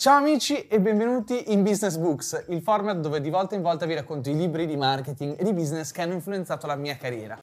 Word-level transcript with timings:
Ciao 0.00 0.18
amici 0.18 0.68
e 0.68 0.78
benvenuti 0.78 1.50
in 1.50 1.64
Business 1.64 1.96
Books, 1.96 2.44
il 2.50 2.62
format 2.62 2.98
dove 2.98 3.20
di 3.20 3.30
volta 3.30 3.56
in 3.56 3.62
volta 3.62 3.84
vi 3.84 3.94
racconto 3.94 4.30
i 4.30 4.36
libri 4.36 4.64
di 4.64 4.76
marketing 4.76 5.34
e 5.36 5.42
di 5.42 5.52
business 5.52 5.90
che 5.90 6.02
hanno 6.02 6.12
influenzato 6.12 6.68
la 6.68 6.76
mia 6.76 6.96
carriera. 6.96 7.36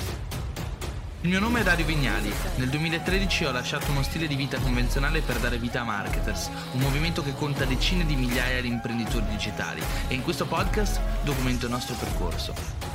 Il 1.19 1.29
mio 1.29 1.41
nome 1.41 1.59
è 1.59 1.63
Dario 1.63 1.85
Vignali. 1.85 2.31
Nel 2.55 2.69
2013 2.69 3.43
ho 3.43 3.51
lasciato 3.51 3.91
uno 3.91 4.03
stile 4.03 4.25
di 4.25 4.35
vita 4.35 4.57
convenzionale 4.57 5.19
per 5.19 5.37
dare 5.39 5.57
vita 5.57 5.81
a 5.81 5.83
Marketers, 5.83 6.49
un 6.71 6.79
movimento 6.79 7.21
che 7.21 7.33
conta 7.33 7.65
decine 7.65 8.05
di 8.05 8.15
migliaia 8.15 8.61
di 8.61 8.69
imprenditori 8.69 9.25
digitali 9.27 9.81
e 10.07 10.13
in 10.13 10.23
questo 10.23 10.45
podcast 10.45 11.01
documento 11.25 11.65
il 11.65 11.73
nostro 11.73 11.95
percorso. 11.95 12.95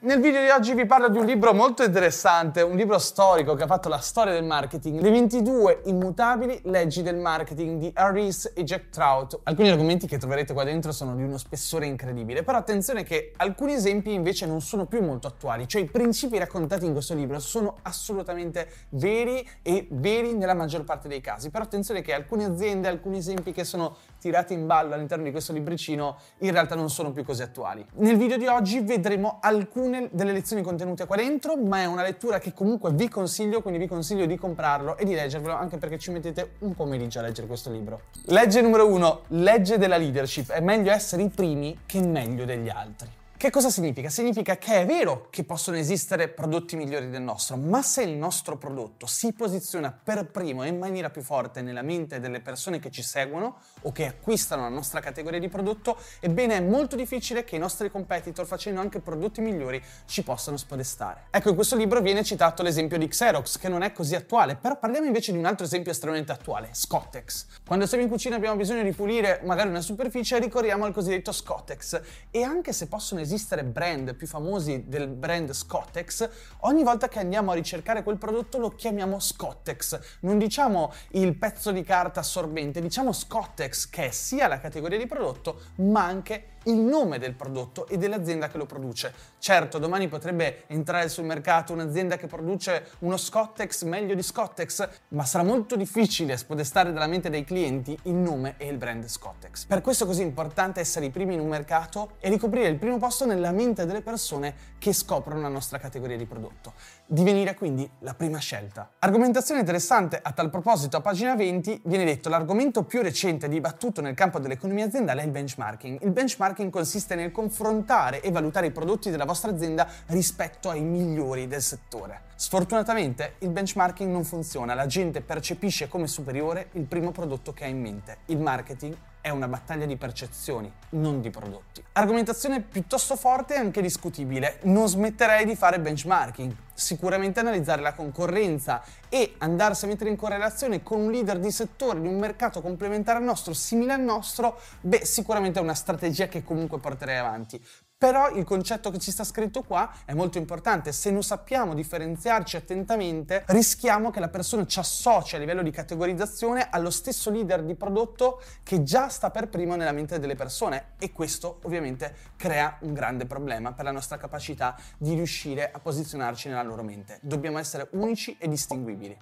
Nel 0.00 0.20
video 0.20 0.40
di 0.40 0.48
oggi 0.50 0.74
vi 0.74 0.86
parlo 0.86 1.08
di 1.08 1.18
un 1.18 1.26
libro 1.26 1.52
molto 1.52 1.82
interessante, 1.82 2.62
un 2.62 2.76
libro 2.76 3.00
storico 3.00 3.54
che 3.54 3.64
ha 3.64 3.66
fatto 3.66 3.88
la 3.88 3.98
storia 3.98 4.32
del 4.32 4.44
marketing, 4.44 5.00
Le 5.00 5.10
22 5.10 5.80
immutabili 5.86 6.60
leggi 6.66 7.02
del 7.02 7.16
marketing 7.16 7.80
di 7.80 7.90
Harris 7.92 8.52
e 8.54 8.62
Jack 8.62 8.90
Trout. 8.90 9.40
Alcuni 9.42 9.70
argomenti 9.70 10.06
che 10.06 10.16
troverete 10.16 10.52
qua 10.52 10.62
dentro 10.62 10.92
sono 10.92 11.16
di 11.16 11.24
uno 11.24 11.36
spessore 11.36 11.86
incredibile, 11.86 12.44
però 12.44 12.58
attenzione 12.58 13.02
che 13.02 13.32
alcuni 13.38 13.72
esempi 13.72 14.12
invece 14.12 14.46
non 14.46 14.60
sono 14.60 14.86
più 14.86 15.02
molto 15.02 15.26
attuali, 15.26 15.66
cioè 15.66 15.82
i 15.82 15.86
principi 15.86 16.38
raccontati 16.38 16.86
in 16.86 16.92
questo 16.92 17.14
libro 17.14 17.40
sono 17.40 17.78
assolutamente 17.82 18.68
veri 18.90 19.44
e 19.62 19.88
veri 19.90 20.32
nella 20.32 20.54
maggior 20.54 20.84
parte 20.84 21.08
dei 21.08 21.20
casi, 21.20 21.50
però 21.50 21.64
attenzione 21.64 22.02
che 22.02 22.14
alcune 22.14 22.44
aziende, 22.44 22.86
alcuni 22.86 23.18
esempi 23.18 23.50
che 23.50 23.64
sono 23.64 23.96
tirati 24.18 24.52
in 24.52 24.66
ballo 24.66 24.94
all'interno 24.94 25.24
di 25.24 25.30
questo 25.30 25.52
libricino 25.52 26.18
in 26.38 26.52
realtà 26.52 26.74
non 26.74 26.90
sono 26.90 27.12
più 27.12 27.24
così 27.24 27.42
attuali. 27.42 27.84
Nel 27.94 28.16
video 28.16 28.36
di 28.36 28.46
oggi 28.46 28.80
vedremo 28.80 29.38
alcune 29.40 30.08
delle 30.12 30.32
lezioni 30.32 30.62
contenute 30.62 31.06
qua 31.06 31.16
dentro, 31.16 31.56
ma 31.56 31.80
è 31.80 31.84
una 31.86 32.02
lettura 32.02 32.38
che 32.38 32.52
comunque 32.52 32.92
vi 32.92 33.08
consiglio, 33.08 33.60
quindi 33.60 33.78
vi 33.78 33.86
consiglio 33.86 34.26
di 34.26 34.36
comprarlo 34.36 34.96
e 34.96 35.04
di 35.04 35.14
leggervelo 35.14 35.54
anche 35.54 35.78
perché 35.78 35.98
ci 35.98 36.10
mettete 36.10 36.54
un 36.60 36.74
pomeriggio 36.74 37.18
a 37.18 37.22
leggere 37.22 37.46
questo 37.46 37.70
libro. 37.70 38.02
Legge 38.26 38.60
numero 38.60 38.86
uno, 38.86 39.22
legge 39.28 39.78
della 39.78 39.96
leadership. 39.96 40.50
È 40.50 40.60
meglio 40.60 40.92
essere 40.92 41.22
i 41.22 41.28
primi 41.28 41.80
che 41.86 42.00
meglio 42.00 42.44
degli 42.44 42.68
altri. 42.68 43.17
Che 43.38 43.50
cosa 43.50 43.70
significa? 43.70 44.08
Significa 44.08 44.56
che 44.56 44.80
è 44.80 44.84
vero 44.84 45.28
che 45.30 45.44
possono 45.44 45.76
esistere 45.76 46.26
prodotti 46.26 46.74
migliori 46.74 47.08
del 47.08 47.22
nostro, 47.22 47.54
ma 47.56 47.82
se 47.82 48.02
il 48.02 48.16
nostro 48.16 48.56
prodotto 48.56 49.06
si 49.06 49.32
posiziona 49.32 49.92
per 49.92 50.26
primo 50.26 50.64
e 50.64 50.66
in 50.66 50.76
maniera 50.76 51.08
più 51.08 51.22
forte 51.22 51.62
nella 51.62 51.82
mente 51.82 52.18
delle 52.18 52.40
persone 52.40 52.80
che 52.80 52.90
ci 52.90 53.00
seguono 53.04 53.58
o 53.82 53.92
che 53.92 54.06
acquistano 54.06 54.62
la 54.62 54.68
nostra 54.68 54.98
categoria 54.98 55.38
di 55.38 55.48
prodotto, 55.48 55.98
ebbene 56.18 56.56
è 56.56 56.60
molto 56.60 56.96
difficile 56.96 57.44
che 57.44 57.54
i 57.54 57.60
nostri 57.60 57.92
competitor, 57.92 58.44
facendo 58.44 58.80
anche 58.80 58.98
prodotti 58.98 59.40
migliori, 59.40 59.80
ci 60.06 60.24
possano 60.24 60.56
spodestare. 60.56 61.26
Ecco, 61.30 61.50
in 61.50 61.54
questo 61.54 61.76
libro 61.76 62.00
viene 62.00 62.24
citato 62.24 62.64
l'esempio 62.64 62.98
di 62.98 63.06
Xerox, 63.06 63.58
che 63.58 63.68
non 63.68 63.82
è 63.82 63.92
così 63.92 64.16
attuale, 64.16 64.56
però 64.56 64.76
parliamo 64.76 65.06
invece 65.06 65.30
di 65.30 65.38
un 65.38 65.44
altro 65.44 65.64
esempio 65.64 65.92
estremamente 65.92 66.32
attuale, 66.32 66.70
Scottex. 66.72 67.46
Quando 67.64 67.86
siamo 67.86 68.02
in 68.02 68.10
cucina 68.10 68.34
e 68.34 68.38
abbiamo 68.38 68.56
bisogno 68.56 68.82
di 68.82 68.90
pulire 68.90 69.42
magari 69.44 69.68
una 69.68 69.80
superficie, 69.80 70.40
ricorriamo 70.40 70.86
al 70.86 70.92
cosiddetto 70.92 71.30
Scottex 71.30 72.00
e 72.32 72.42
anche 72.42 72.72
se 72.72 72.88
possono 72.88 73.20
esistere 73.20 73.26
esistere 73.28 73.62
brand 73.62 74.14
più 74.14 74.26
famosi 74.26 74.84
del 74.86 75.06
brand 75.06 75.52
Scottex, 75.52 76.28
ogni 76.60 76.82
volta 76.82 77.08
che 77.08 77.18
andiamo 77.18 77.50
a 77.50 77.54
ricercare 77.54 78.02
quel 78.02 78.16
prodotto 78.16 78.58
lo 78.58 78.70
chiamiamo 78.70 79.20
Scottex. 79.20 80.00
Non 80.20 80.38
diciamo 80.38 80.92
il 81.10 81.36
pezzo 81.36 81.70
di 81.70 81.82
carta 81.82 82.20
assorbente, 82.20 82.80
diciamo 82.80 83.12
Scottex, 83.12 83.90
che 83.90 84.06
è 84.06 84.10
sia 84.10 84.48
la 84.48 84.58
categoria 84.58 84.96
di 84.96 85.06
prodotto, 85.06 85.60
ma 85.76 86.04
anche 86.04 86.56
il 86.64 86.76
nome 86.76 87.18
del 87.18 87.34
prodotto 87.34 87.86
e 87.86 87.96
dell'azienda 87.96 88.48
che 88.48 88.58
lo 88.58 88.66
produce. 88.66 89.12
Certo, 89.38 89.78
domani 89.78 90.08
potrebbe 90.08 90.64
entrare 90.66 91.08
sul 91.08 91.24
mercato 91.24 91.72
un'azienda 91.72 92.16
che 92.16 92.26
produce 92.26 92.88
uno 93.00 93.16
Scottex 93.16 93.84
meglio 93.84 94.14
di 94.14 94.22
Scottex, 94.22 94.88
ma 95.08 95.24
sarà 95.24 95.44
molto 95.44 95.76
difficile 95.76 96.36
spodestare 96.36 96.92
dalla 96.92 97.06
mente 97.06 97.30
dei 97.30 97.44
clienti 97.44 97.96
il 98.02 98.14
nome 98.14 98.54
e 98.58 98.68
il 98.68 98.76
brand 98.76 99.06
Scottex. 99.06 99.66
Per 99.66 99.80
questo 99.80 100.04
è 100.04 100.06
così 100.06 100.22
importante 100.22 100.80
essere 100.80 101.06
i 101.06 101.10
primi 101.10 101.34
in 101.34 101.40
un 101.40 101.48
mercato 101.48 102.12
e 102.20 102.28
ricoprire 102.28 102.68
il 102.68 102.76
primo 102.76 102.98
posto 102.98 103.17
nella 103.24 103.52
mente 103.52 103.86
delle 103.86 104.02
persone 104.02 104.54
che 104.78 104.92
scoprono 104.92 105.40
la 105.40 105.48
nostra 105.48 105.78
categoria 105.78 106.16
di 106.16 106.26
prodotto. 106.26 106.72
Divenire 107.06 107.54
quindi 107.54 107.88
la 108.00 108.14
prima 108.14 108.38
scelta. 108.38 108.90
Argomentazione 108.98 109.60
interessante, 109.60 110.18
a 110.22 110.32
tal 110.32 110.50
proposito 110.50 110.96
a 110.96 111.00
pagina 111.00 111.34
20 111.34 111.82
viene 111.84 112.04
detto 112.04 112.28
l'argomento 112.28 112.84
più 112.84 113.02
recente 113.02 113.48
dibattuto 113.48 114.00
nel 114.00 114.14
campo 114.14 114.38
dell'economia 114.38 114.86
aziendale 114.86 115.22
è 115.22 115.24
il 115.24 115.30
benchmarking. 115.30 116.02
Il 116.02 116.10
benchmarking 116.10 116.70
consiste 116.70 117.14
nel 117.14 117.32
confrontare 117.32 118.20
e 118.20 118.30
valutare 118.30 118.66
i 118.66 118.70
prodotti 118.72 119.10
della 119.10 119.24
vostra 119.24 119.50
azienda 119.50 119.88
rispetto 120.06 120.68
ai 120.70 120.82
migliori 120.82 121.46
del 121.46 121.62
settore. 121.62 122.22
Sfortunatamente 122.34 123.34
il 123.38 123.50
benchmarking 123.50 124.10
non 124.12 124.24
funziona, 124.24 124.74
la 124.74 124.86
gente 124.86 125.22
percepisce 125.22 125.88
come 125.88 126.06
superiore 126.06 126.68
il 126.72 126.84
primo 126.84 127.10
prodotto 127.10 127.52
che 127.52 127.64
ha 127.64 127.68
in 127.68 127.80
mente. 127.80 128.18
Il 128.26 128.38
marketing 128.38 128.96
è 129.28 129.30
una 129.30 129.48
battaglia 129.48 129.86
di 129.86 129.96
percezioni, 129.96 130.70
non 130.90 131.20
di 131.20 131.30
prodotti. 131.30 131.82
Argomentazione 131.92 132.60
piuttosto 132.60 133.16
forte 133.16 133.54
e 133.54 133.58
anche 133.58 133.80
discutibile. 133.80 134.58
Non 134.62 134.88
smetterei 134.88 135.44
di 135.44 135.54
fare 135.54 135.78
benchmarking. 135.80 136.54
Sicuramente 136.74 137.40
analizzare 137.40 137.82
la 137.82 137.92
concorrenza 137.92 138.82
e 139.08 139.34
andarsi 139.38 139.84
a 139.84 139.88
mettere 139.88 140.10
in 140.10 140.16
correlazione 140.16 140.82
con 140.82 141.00
un 141.00 141.10
leader 141.10 141.38
di 141.38 141.50
settore, 141.50 142.00
di 142.00 142.06
un 142.06 142.18
mercato 142.18 142.60
complementare 142.60 143.18
al 143.18 143.24
nostro, 143.24 143.52
simile 143.52 143.92
al 143.92 144.00
nostro, 144.00 144.58
beh, 144.80 145.04
sicuramente 145.04 145.58
è 145.58 145.62
una 145.62 145.74
strategia 145.74 146.28
che 146.28 146.42
comunque 146.42 146.78
porterei 146.78 147.18
avanti. 147.18 147.62
Però 147.98 148.30
il 148.30 148.44
concetto 148.44 148.92
che 148.92 148.98
ci 149.00 149.10
sta 149.10 149.24
scritto 149.24 149.64
qua 149.64 149.92
è 150.04 150.14
molto 150.14 150.38
importante. 150.38 150.92
Se 150.92 151.10
non 151.10 151.24
sappiamo 151.24 151.74
differenziarci 151.74 152.56
attentamente, 152.56 153.42
rischiamo 153.48 154.12
che 154.12 154.20
la 154.20 154.28
persona 154.28 154.64
ci 154.66 154.78
associ 154.78 155.34
a 155.34 155.40
livello 155.40 155.62
di 155.62 155.72
categorizzazione 155.72 156.68
allo 156.70 156.90
stesso 156.90 157.28
leader 157.28 157.64
di 157.64 157.74
prodotto 157.74 158.40
che 158.62 158.84
già 158.84 159.08
sta 159.08 159.32
per 159.32 159.48
primo 159.48 159.74
nella 159.74 159.90
mente 159.90 160.20
delle 160.20 160.36
persone 160.36 160.92
e 161.00 161.10
questo 161.10 161.58
ovviamente 161.64 162.14
crea 162.36 162.78
un 162.82 162.94
grande 162.94 163.26
problema 163.26 163.72
per 163.72 163.84
la 163.84 163.90
nostra 163.90 164.16
capacità 164.16 164.76
di 164.96 165.14
riuscire 165.14 165.68
a 165.68 165.80
posizionarci 165.80 166.46
nella 166.46 166.62
loro 166.62 166.84
mente. 166.84 167.18
Dobbiamo 167.20 167.58
essere 167.58 167.88
unici 167.94 168.36
e 168.38 168.46
distinguibili. 168.46 169.18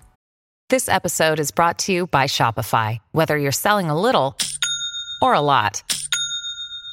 This 0.68 0.88
episode 0.88 1.40
is 1.40 1.50
brought 1.50 1.82
to 1.86 1.92
you 1.92 2.06
by 2.06 2.26
Shopify. 2.26 2.98
Whether 3.12 3.38
you're 3.38 3.52
selling 3.52 3.88
a 3.88 3.98
little 3.98 4.34
or 5.22 5.32
a 5.32 5.40
lot. 5.40 5.82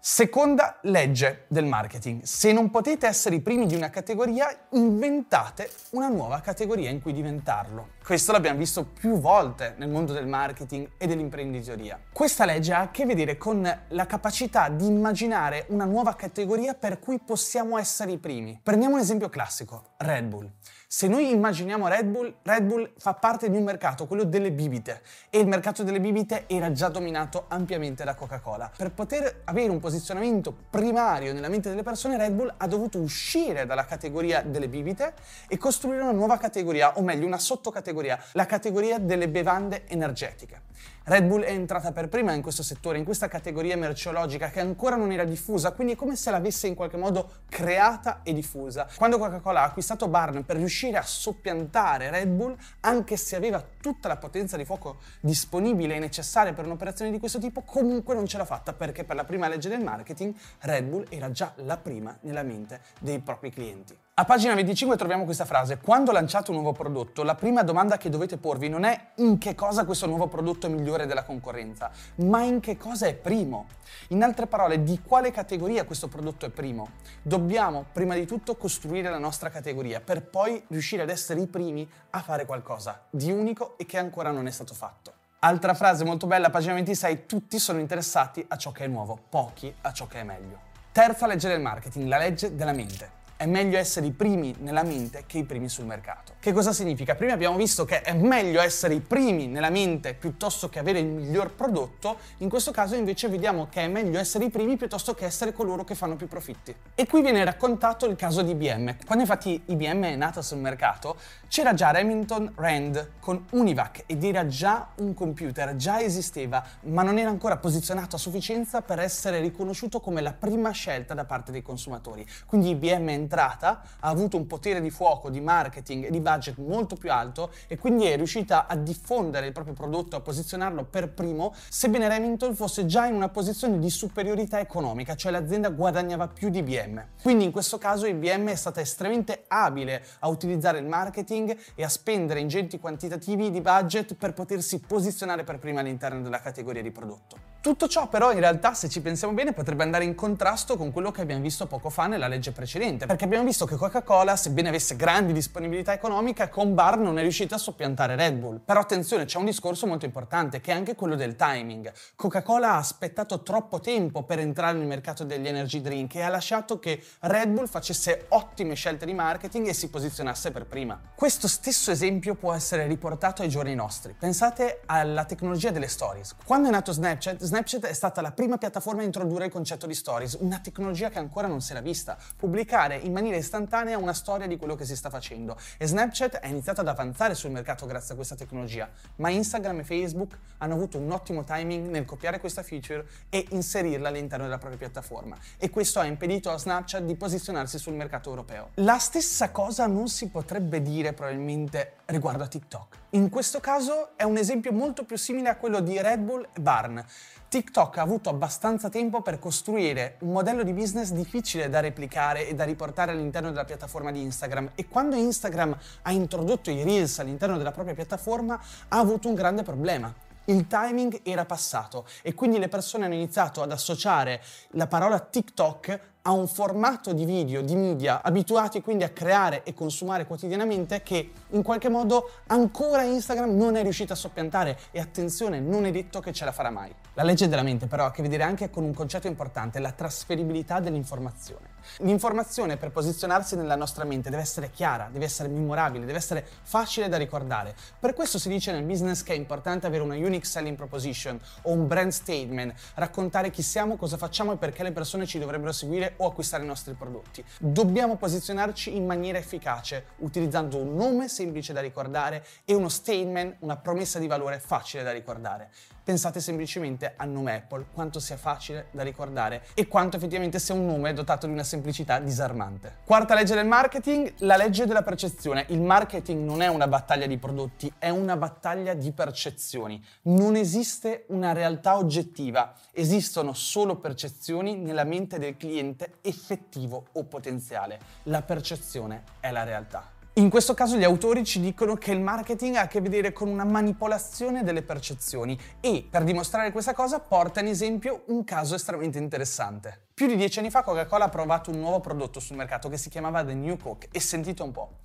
Seconda 0.00 0.78
legge 0.82 1.46
del 1.48 1.64
marketing. 1.64 2.22
Se 2.22 2.52
non 2.52 2.70
potete 2.70 3.08
essere 3.08 3.34
i 3.34 3.40
primi 3.40 3.66
di 3.66 3.74
una 3.74 3.90
categoria, 3.90 4.48
inventate 4.70 5.72
una 5.90 6.06
nuova 6.06 6.40
categoria 6.40 6.88
in 6.88 7.02
cui 7.02 7.12
diventarlo. 7.12 7.88
Questo 8.04 8.30
l'abbiamo 8.30 8.58
visto 8.60 8.84
più 8.84 9.18
volte 9.18 9.74
nel 9.76 9.88
mondo 9.88 10.12
del 10.12 10.28
marketing 10.28 10.90
e 10.98 11.08
dell'imprenditoria. 11.08 12.00
Questa 12.12 12.44
legge 12.44 12.72
ha 12.72 12.82
a 12.82 12.90
che 12.92 13.06
vedere 13.06 13.36
con 13.36 13.68
la 13.88 14.06
capacità 14.06 14.68
di 14.68 14.86
immaginare 14.86 15.66
una 15.70 15.84
nuova 15.84 16.14
categoria 16.14 16.74
per 16.74 17.00
cui 17.00 17.18
possiamo 17.18 17.76
essere 17.76 18.12
i 18.12 18.18
primi. 18.18 18.60
Prendiamo 18.62 18.94
un 18.94 19.00
esempio 19.00 19.28
classico, 19.28 19.94
Red 19.96 20.26
Bull. 20.26 20.48
Se 20.90 21.06
noi 21.06 21.30
immaginiamo 21.30 21.86
Red 21.86 22.06
Bull, 22.06 22.34
Red 22.40 22.62
Bull 22.62 22.92
fa 22.96 23.12
parte 23.12 23.50
di 23.50 23.58
un 23.58 23.62
mercato, 23.62 24.06
quello 24.06 24.24
delle 24.24 24.50
bibite, 24.50 25.02
e 25.28 25.38
il 25.38 25.46
mercato 25.46 25.82
delle 25.82 26.00
bibite 26.00 26.44
era 26.46 26.72
già 26.72 26.88
dominato 26.88 27.44
ampiamente 27.48 28.04
da 28.04 28.14
Coca-Cola. 28.14 28.70
Per 28.74 28.92
poter 28.92 29.42
avere 29.44 29.68
un 29.68 29.80
posizionamento 29.80 30.50
primario 30.70 31.34
nella 31.34 31.50
mente 31.50 31.68
delle 31.68 31.82
persone, 31.82 32.16
Red 32.16 32.32
Bull 32.32 32.54
ha 32.56 32.66
dovuto 32.66 33.00
uscire 33.00 33.66
dalla 33.66 33.84
categoria 33.84 34.40
delle 34.40 34.70
bibite 34.70 35.12
e 35.46 35.58
costruire 35.58 36.00
una 36.00 36.12
nuova 36.12 36.38
categoria, 36.38 36.96
o 36.96 37.02
meglio 37.02 37.26
una 37.26 37.38
sottocategoria, 37.38 38.18
la 38.32 38.46
categoria 38.46 38.98
delle 38.98 39.28
bevande 39.28 39.86
energetiche. 39.88 40.67
Red 41.04 41.24
Bull 41.24 41.42
è 41.42 41.50
entrata 41.50 41.90
per 41.90 42.08
prima 42.08 42.32
in 42.32 42.42
questo 42.42 42.62
settore, 42.62 42.98
in 42.98 43.04
questa 43.04 43.28
categoria 43.28 43.78
merceologica 43.78 44.50
che 44.50 44.60
ancora 44.60 44.94
non 44.94 45.10
era 45.10 45.24
diffusa, 45.24 45.72
quindi 45.72 45.94
è 45.94 45.96
come 45.96 46.16
se 46.16 46.30
l'avesse 46.30 46.66
in 46.66 46.74
qualche 46.74 46.98
modo 46.98 47.30
creata 47.48 48.20
e 48.22 48.34
diffusa. 48.34 48.86
Quando 48.94 49.16
Coca-Cola 49.16 49.62
ha 49.62 49.64
acquistato 49.64 50.06
Barn 50.08 50.44
per 50.44 50.56
riuscire 50.56 50.98
a 50.98 51.02
soppiantare 51.02 52.10
Red 52.10 52.28
Bull, 52.28 52.56
anche 52.80 53.16
se 53.16 53.36
aveva 53.36 53.64
tutta 53.80 54.08
la 54.08 54.18
potenza 54.18 54.58
di 54.58 54.66
fuoco 54.66 54.98
disponibile 55.20 55.94
e 55.94 55.98
necessaria 55.98 56.52
per 56.52 56.66
un'operazione 56.66 57.10
di 57.10 57.18
questo 57.18 57.38
tipo, 57.38 57.62
comunque 57.62 58.14
non 58.14 58.26
ce 58.26 58.36
l'ha 58.36 58.44
fatta 58.44 58.74
perché 58.74 59.04
per 59.04 59.16
la 59.16 59.24
prima 59.24 59.48
legge 59.48 59.70
del 59.70 59.82
marketing 59.82 60.34
Red 60.60 60.84
Bull 60.84 61.06
era 61.08 61.30
già 61.30 61.52
la 61.56 61.78
prima 61.78 62.16
nella 62.20 62.42
mente 62.42 62.80
dei 63.00 63.18
propri 63.20 63.50
clienti. 63.50 63.96
A 64.18 64.24
pagina 64.24 64.52
25 64.56 64.96
troviamo 64.96 65.22
questa 65.22 65.44
frase, 65.44 65.78
quando 65.78 66.10
lanciate 66.10 66.50
un 66.50 66.56
nuovo 66.56 66.72
prodotto, 66.72 67.22
la 67.22 67.36
prima 67.36 67.62
domanda 67.62 67.98
che 67.98 68.10
dovete 68.10 68.36
porvi 68.36 68.68
non 68.68 68.82
è 68.82 69.10
in 69.18 69.38
che 69.38 69.54
cosa 69.54 69.84
questo 69.84 70.06
nuovo 70.06 70.26
prodotto 70.26 70.66
è 70.66 70.68
migliore 70.68 71.06
della 71.06 71.22
concorrenza, 71.22 71.88
ma 72.16 72.42
in 72.42 72.58
che 72.58 72.76
cosa 72.76 73.06
è 73.06 73.14
primo? 73.14 73.66
In 74.08 74.24
altre 74.24 74.48
parole, 74.48 74.82
di 74.82 75.02
quale 75.04 75.30
categoria 75.30 75.84
questo 75.84 76.08
prodotto 76.08 76.46
è 76.46 76.48
primo? 76.48 76.88
Dobbiamo 77.22 77.84
prima 77.92 78.16
di 78.16 78.26
tutto 78.26 78.56
costruire 78.56 79.08
la 79.08 79.18
nostra 79.18 79.50
categoria 79.50 80.00
per 80.00 80.24
poi 80.24 80.64
riuscire 80.66 81.02
ad 81.02 81.10
essere 81.10 81.40
i 81.40 81.46
primi 81.46 81.88
a 82.10 82.18
fare 82.20 82.44
qualcosa 82.44 83.02
di 83.10 83.30
unico 83.30 83.78
e 83.78 83.86
che 83.86 83.98
ancora 83.98 84.32
non 84.32 84.48
è 84.48 84.50
stato 84.50 84.74
fatto. 84.74 85.12
Altra 85.38 85.74
frase 85.74 86.02
molto 86.02 86.26
bella, 86.26 86.50
pagina 86.50 86.74
26, 86.74 87.26
tutti 87.26 87.60
sono 87.60 87.78
interessati 87.78 88.44
a 88.48 88.56
ciò 88.56 88.72
che 88.72 88.82
è 88.82 88.88
nuovo, 88.88 89.16
pochi 89.28 89.72
a 89.82 89.92
ciò 89.92 90.08
che 90.08 90.18
è 90.18 90.24
meglio. 90.24 90.58
Terza 90.90 91.28
legge 91.28 91.46
del 91.46 91.60
marketing, 91.60 92.08
la 92.08 92.18
legge 92.18 92.56
della 92.56 92.72
mente 92.72 93.17
è 93.38 93.46
meglio 93.46 93.78
essere 93.78 94.06
i 94.06 94.10
primi 94.10 94.52
nella 94.58 94.82
mente 94.82 95.22
che 95.24 95.38
i 95.38 95.44
primi 95.44 95.68
sul 95.68 95.84
mercato. 95.84 96.32
Che 96.40 96.52
cosa 96.52 96.72
significa? 96.72 97.14
Prima 97.14 97.34
abbiamo 97.34 97.56
visto 97.56 97.84
che 97.84 98.00
è 98.00 98.12
meglio 98.12 98.60
essere 98.60 98.94
i 98.94 99.00
primi 99.00 99.46
nella 99.46 99.70
mente 99.70 100.14
piuttosto 100.14 100.68
che 100.68 100.80
avere 100.80 100.98
il 100.98 101.06
miglior 101.06 101.52
prodotto, 101.52 102.18
in 102.38 102.48
questo 102.48 102.72
caso 102.72 102.96
invece 102.96 103.28
vediamo 103.28 103.68
che 103.70 103.82
è 103.82 103.86
meglio 103.86 104.18
essere 104.18 104.46
i 104.46 104.50
primi 104.50 104.76
piuttosto 104.76 105.14
che 105.14 105.24
essere 105.24 105.52
coloro 105.52 105.84
che 105.84 105.94
fanno 105.94 106.16
più 106.16 106.26
profitti. 106.26 106.74
E 106.96 107.06
qui 107.06 107.22
viene 107.22 107.44
raccontato 107.44 108.06
il 108.06 108.16
caso 108.16 108.42
di 108.42 108.50
IBM. 108.50 108.96
Quando 109.06 109.22
infatti 109.22 109.62
IBM 109.66 110.02
è 110.06 110.16
nata 110.16 110.42
sul 110.42 110.58
mercato, 110.58 111.16
c'era 111.46 111.74
già 111.74 111.92
Remington 111.92 112.52
Rand 112.56 113.10
con 113.20 113.46
Univac 113.52 114.02
ed 114.06 114.24
era 114.24 114.46
già 114.46 114.88
un 114.96 115.14
computer, 115.14 115.76
già 115.76 116.00
esisteva, 116.00 116.64
ma 116.86 117.04
non 117.04 117.18
era 117.18 117.30
ancora 117.30 117.56
posizionato 117.56 118.16
a 118.16 118.18
sufficienza 118.18 118.82
per 118.82 118.98
essere 118.98 119.38
riconosciuto 119.38 120.00
come 120.00 120.22
la 120.22 120.32
prima 120.32 120.72
scelta 120.72 121.14
da 121.14 121.24
parte 121.24 121.52
dei 121.52 121.62
consumatori. 121.62 122.26
Quindi 122.44 122.70
IBM 122.70 123.26
entrata, 123.28 123.82
ha 124.00 124.08
avuto 124.08 124.38
un 124.38 124.46
potere 124.46 124.80
di 124.80 124.88
fuoco, 124.88 125.28
di 125.28 125.40
marketing 125.40 126.06
e 126.06 126.10
di 126.10 126.20
budget 126.20 126.56
molto 126.56 126.96
più 126.96 127.12
alto 127.12 127.50
e 127.66 127.76
quindi 127.76 128.06
è 128.06 128.16
riuscita 128.16 128.66
a 128.66 128.74
diffondere 128.74 129.46
il 129.46 129.52
proprio 129.52 129.74
prodotto, 129.74 130.16
a 130.16 130.20
posizionarlo 130.20 130.84
per 130.84 131.10
primo, 131.10 131.52
sebbene 131.68 132.08
Remington 132.08 132.54
fosse 132.54 132.86
già 132.86 133.04
in 133.04 133.14
una 133.14 133.28
posizione 133.28 133.78
di 133.78 133.90
superiorità 133.90 134.58
economica, 134.58 135.14
cioè 135.14 135.30
l'azienda 135.30 135.68
guadagnava 135.68 136.26
più 136.26 136.48
di 136.48 136.58
IBM. 136.58 137.04
Quindi 137.22 137.44
in 137.44 137.52
questo 137.52 137.76
caso 137.76 138.06
IBM 138.06 138.48
è 138.48 138.54
stata 138.54 138.80
estremamente 138.80 139.44
abile 139.48 140.02
a 140.20 140.28
utilizzare 140.28 140.78
il 140.78 140.86
marketing 140.86 141.56
e 141.74 141.84
a 141.84 141.88
spendere 141.88 142.40
ingenti 142.40 142.78
quantitativi 142.78 143.50
di 143.50 143.60
budget 143.60 144.14
per 144.14 144.32
potersi 144.32 144.80
posizionare 144.80 145.44
per 145.44 145.58
prima 145.58 145.80
all'interno 145.80 146.22
della 146.22 146.40
categoria 146.40 146.82
di 146.82 146.90
prodotto. 146.90 147.48
Tutto 147.60 147.88
ciò 147.88 148.08
però 148.08 148.30
in 148.30 148.38
realtà, 148.38 148.72
se 148.72 148.88
ci 148.88 149.00
pensiamo 149.02 149.34
bene, 149.34 149.52
potrebbe 149.52 149.82
andare 149.82 150.04
in 150.04 150.14
contrasto 150.14 150.76
con 150.76 150.92
quello 150.92 151.10
che 151.10 151.22
abbiamo 151.22 151.42
visto 151.42 151.66
poco 151.66 151.90
fa 151.90 152.06
nella 152.06 152.28
legge 152.28 152.52
precedente, 152.52 153.04
perché 153.18 153.34
abbiamo 153.34 153.50
visto 153.50 153.66
che 153.66 153.74
Coca-Cola, 153.74 154.36
sebbene 154.36 154.68
avesse 154.68 154.94
grandi 154.94 155.32
disponibilità 155.32 155.92
economica, 155.92 156.48
con 156.48 156.72
Bar 156.72 156.98
non 156.98 157.18
è 157.18 157.22
riuscita 157.22 157.56
a 157.56 157.58
soppiantare 157.58 158.14
Red 158.14 158.36
Bull. 158.36 158.60
Però 158.64 158.78
attenzione, 158.78 159.24
c'è 159.24 159.38
un 159.38 159.44
discorso 159.44 159.88
molto 159.88 160.04
importante, 160.04 160.60
che 160.60 160.70
è 160.70 160.74
anche 160.76 160.94
quello 160.94 161.16
del 161.16 161.34
timing. 161.34 161.90
Coca-Cola 162.14 162.74
ha 162.74 162.76
aspettato 162.76 163.42
troppo 163.42 163.80
tempo 163.80 164.22
per 164.22 164.38
entrare 164.38 164.78
nel 164.78 164.86
mercato 164.86 165.24
degli 165.24 165.48
energy 165.48 165.80
drink 165.80 166.14
e 166.14 166.20
ha 166.20 166.28
lasciato 166.28 166.78
che 166.78 167.02
Red 167.18 167.48
Bull 167.48 167.66
facesse 167.66 168.26
ottime 168.28 168.74
scelte 168.74 169.04
di 169.04 169.14
marketing 169.14 169.66
e 169.66 169.72
si 169.72 169.90
posizionasse 169.90 170.52
per 170.52 170.66
prima. 170.66 171.00
Questo 171.16 171.48
stesso 171.48 171.90
esempio 171.90 172.36
può 172.36 172.52
essere 172.52 172.86
riportato 172.86 173.42
ai 173.42 173.48
giorni 173.48 173.74
nostri. 173.74 174.14
Pensate 174.16 174.82
alla 174.86 175.24
tecnologia 175.24 175.72
delle 175.72 175.88
stories. 175.88 176.36
Quando 176.44 176.68
è 176.68 176.70
nato 176.70 176.92
Snapchat, 176.92 177.42
Snapchat 177.42 177.86
è 177.86 177.94
stata 177.94 178.20
la 178.20 178.30
prima 178.30 178.58
piattaforma 178.58 179.00
a 179.00 179.04
introdurre 179.04 179.46
il 179.46 179.50
concetto 179.50 179.88
di 179.88 179.94
stories, 179.94 180.36
una 180.38 180.60
tecnologia 180.60 181.08
che 181.08 181.18
ancora 181.18 181.48
non 181.48 181.60
si 181.60 181.72
era 181.72 181.80
vista. 181.80 182.16
Pubblicare 182.36 183.06
in 183.08 183.14
maniera 183.14 183.36
istantanea 183.36 183.98
una 183.98 184.12
storia 184.12 184.46
di 184.46 184.56
quello 184.56 184.76
che 184.76 184.84
si 184.84 184.94
sta 184.94 185.10
facendo. 185.10 185.56
E 185.78 185.86
Snapchat 185.86 186.36
è 186.36 186.46
iniziato 186.46 186.82
ad 186.82 186.88
avanzare 186.88 187.34
sul 187.34 187.50
mercato 187.50 187.86
grazie 187.86 188.12
a 188.12 188.16
questa 188.16 188.36
tecnologia, 188.36 188.88
ma 189.16 189.30
Instagram 189.30 189.80
e 189.80 189.84
Facebook 189.84 190.38
hanno 190.58 190.74
avuto 190.74 190.98
un 190.98 191.10
ottimo 191.10 191.42
timing 191.42 191.88
nel 191.88 192.04
copiare 192.04 192.38
questa 192.38 192.62
feature 192.62 193.06
e 193.30 193.46
inserirla 193.50 194.08
all'interno 194.08 194.44
della 194.44 194.58
propria 194.58 194.78
piattaforma. 194.78 195.36
E 195.56 195.70
questo 195.70 195.98
ha 196.00 196.04
impedito 196.04 196.50
a 196.50 196.58
Snapchat 196.58 197.02
di 197.02 197.16
posizionarsi 197.16 197.78
sul 197.78 197.94
mercato 197.94 198.28
europeo. 198.28 198.70
La 198.74 198.98
stessa 198.98 199.50
cosa 199.50 199.86
non 199.86 200.08
si 200.08 200.28
potrebbe 200.28 200.82
dire 200.82 201.12
probabilmente 201.14 201.94
riguardo 202.06 202.44
a 202.44 202.46
TikTok. 202.46 202.96
In 203.10 203.30
questo 203.30 203.58
caso 203.60 204.16
è 204.16 204.24
un 204.24 204.36
esempio 204.36 204.70
molto 204.70 205.04
più 205.04 205.16
simile 205.16 205.48
a 205.48 205.56
quello 205.56 205.80
di 205.80 206.00
Red 206.00 206.20
Bull 206.20 206.46
e 206.52 206.60
Barn. 206.60 207.02
TikTok 207.48 207.96
ha 207.96 208.02
avuto 208.02 208.28
abbastanza 208.28 208.90
tempo 208.90 209.22
per 209.22 209.38
costruire 209.38 210.16
un 210.20 210.32
modello 210.32 210.62
di 210.62 210.74
business 210.74 211.12
difficile 211.12 211.70
da 211.70 211.80
replicare 211.80 212.46
e 212.46 212.54
da 212.54 212.64
riportare 212.64 212.97
all'interno 213.06 213.50
della 213.50 213.64
piattaforma 213.64 214.10
di 214.10 214.20
Instagram 214.22 214.72
e 214.74 214.88
quando 214.88 215.16
Instagram 215.16 215.76
ha 216.02 216.12
introdotto 216.12 216.70
i 216.70 216.82
Reels 216.82 217.18
all'interno 217.18 217.56
della 217.56 217.72
propria 217.72 217.94
piattaforma 217.94 218.60
ha 218.88 218.98
avuto 218.98 219.28
un 219.28 219.34
grande 219.34 219.62
problema. 219.62 220.12
Il 220.46 220.66
timing 220.66 221.20
era 221.24 221.44
passato 221.44 222.06
e 222.22 222.32
quindi 222.32 222.58
le 222.58 222.68
persone 222.68 223.04
hanno 223.04 223.14
iniziato 223.14 223.62
ad 223.62 223.70
associare 223.70 224.42
la 224.70 224.86
parola 224.86 225.20
TikTok 225.20 226.00
a 226.28 226.32
un 226.32 226.46
formato 226.46 227.14
di 227.14 227.24
video, 227.24 227.62
di 227.62 227.74
media, 227.74 228.20
abituati 228.22 228.82
quindi 228.82 229.02
a 229.02 229.08
creare 229.08 229.62
e 229.62 229.72
consumare 229.72 230.26
quotidianamente 230.26 231.02
che 231.02 231.30
in 231.48 231.62
qualche 231.62 231.88
modo 231.88 232.28
ancora 232.48 233.02
Instagram 233.02 233.56
non 233.56 233.76
è 233.76 233.82
riuscita 233.82 234.12
a 234.12 234.16
soppiantare 234.16 234.78
e 234.90 235.00
attenzione, 235.00 235.58
non 235.58 235.86
è 235.86 235.90
detto 235.90 236.20
che 236.20 236.34
ce 236.34 236.44
la 236.44 236.52
farà 236.52 236.68
mai. 236.68 236.94
La 237.14 237.22
legge 237.22 237.48
della 237.48 237.62
mente 237.62 237.86
però 237.86 238.04
ha 238.04 238.08
a 238.08 238.10
che 238.10 238.20
vedere 238.20 238.42
anche 238.42 238.68
con 238.68 238.84
un 238.84 238.92
concetto 238.92 239.26
importante, 239.26 239.78
la 239.78 239.92
trasferibilità 239.92 240.80
dell'informazione. 240.80 241.76
L'informazione 241.98 242.76
per 242.76 242.90
posizionarsi 242.90 243.56
nella 243.56 243.74
nostra 243.74 244.04
mente 244.04 244.30
deve 244.30 244.42
essere 244.42 244.70
chiara, 244.70 245.08
deve 245.10 245.24
essere 245.24 245.48
memorabile, 245.48 246.04
deve 246.04 246.18
essere 246.18 246.46
facile 246.62 247.08
da 247.08 247.16
ricordare. 247.16 247.74
Per 247.98 248.14
questo 248.14 248.38
si 248.38 248.48
dice 248.48 248.70
nel 248.72 248.84
business 248.84 249.22
che 249.22 249.32
è 249.32 249.36
importante 249.36 249.86
avere 249.86 250.02
una 250.02 250.14
unique 250.14 250.44
selling 250.44 250.76
proposition 250.76 251.40
o 251.62 251.72
un 251.72 251.86
brand 251.86 252.12
statement, 252.12 252.74
raccontare 252.94 253.50
chi 253.50 253.62
siamo, 253.62 253.96
cosa 253.96 254.16
facciamo 254.16 254.52
e 254.52 254.56
perché 254.56 254.82
le 254.82 254.92
persone 254.92 255.26
ci 255.26 255.38
dovrebbero 255.38 255.72
seguire 255.72 256.14
o 256.18 256.26
acquistare 256.26 256.62
i 256.62 256.66
nostri 256.66 256.94
prodotti. 256.94 257.44
Dobbiamo 257.58 258.16
posizionarci 258.16 258.94
in 258.94 259.04
maniera 259.06 259.38
efficace, 259.38 260.06
utilizzando 260.18 260.76
un 260.78 260.94
nome 260.94 261.28
semplice 261.28 261.72
da 261.72 261.80
ricordare 261.80 262.44
e 262.64 262.74
uno 262.74 262.88
statement, 262.88 263.56
una 263.60 263.76
promessa 263.76 264.18
di 264.18 264.26
valore 264.26 264.58
facile 264.58 265.02
da 265.02 265.12
ricordare. 265.12 265.70
Pensate 266.08 266.40
semplicemente 266.40 267.12
al 267.16 267.28
nome 267.28 267.54
Apple, 267.54 267.84
quanto 267.92 268.18
sia 268.18 268.38
facile 268.38 268.86
da 268.92 269.02
ricordare 269.02 269.66
e 269.74 269.86
quanto 269.88 270.16
effettivamente 270.16 270.58
sia 270.58 270.74
un 270.74 270.86
nome 270.86 271.12
dotato 271.12 271.46
di 271.46 271.52
una 271.52 271.64
semplicità 271.64 272.18
disarmante. 272.18 273.00
Quarta 273.04 273.34
legge 273.34 273.54
del 273.54 273.66
marketing, 273.66 274.32
la 274.38 274.56
legge 274.56 274.86
della 274.86 275.02
percezione. 275.02 275.66
Il 275.68 275.82
marketing 275.82 276.42
non 276.42 276.62
è 276.62 276.66
una 276.68 276.88
battaglia 276.88 277.26
di 277.26 277.36
prodotti, 277.36 277.92
è 277.98 278.08
una 278.08 278.38
battaglia 278.38 278.94
di 278.94 279.12
percezioni. 279.12 280.02
Non 280.22 280.56
esiste 280.56 281.26
una 281.28 281.52
realtà 281.52 281.98
oggettiva, 281.98 282.72
esistono 282.92 283.52
solo 283.52 283.96
percezioni 283.96 284.76
nella 284.76 285.04
mente 285.04 285.38
del 285.38 285.58
cliente 285.98 286.18
effettivo 286.22 287.06
o 287.12 287.24
potenziale. 287.24 287.98
La 288.24 288.42
percezione 288.42 289.24
è 289.40 289.50
la 289.50 289.64
realtà. 289.64 290.12
In 290.34 290.50
questo 290.50 290.72
caso 290.72 290.96
gli 290.96 291.02
autori 291.02 291.44
ci 291.44 291.58
dicono 291.58 291.96
che 291.96 292.12
il 292.12 292.20
marketing 292.20 292.76
ha 292.76 292.82
a 292.82 292.86
che 292.86 293.00
vedere 293.00 293.32
con 293.32 293.48
una 293.48 293.64
manipolazione 293.64 294.62
delle 294.62 294.82
percezioni 294.82 295.58
e 295.80 296.06
per 296.08 296.22
dimostrare 296.22 296.70
questa 296.70 296.94
cosa 296.94 297.18
porta 297.18 297.58
in 297.58 297.66
esempio 297.66 298.22
un 298.26 298.44
caso 298.44 298.76
estremamente 298.76 299.18
interessante. 299.18 300.02
Più 300.14 300.28
di 300.28 300.36
dieci 300.36 300.60
anni 300.60 300.70
fa 300.70 300.82
Coca-Cola 300.82 301.24
ha 301.24 301.28
provato 301.28 301.70
un 301.70 301.80
nuovo 301.80 301.98
prodotto 301.98 302.38
sul 302.38 302.54
mercato 302.54 302.88
che 302.88 302.98
si 302.98 303.08
chiamava 303.08 303.44
The 303.44 303.54
New 303.54 303.76
Coke 303.78 304.08
e 304.12 304.20
sentite 304.20 304.62
un 304.62 304.70
po'. 304.70 304.98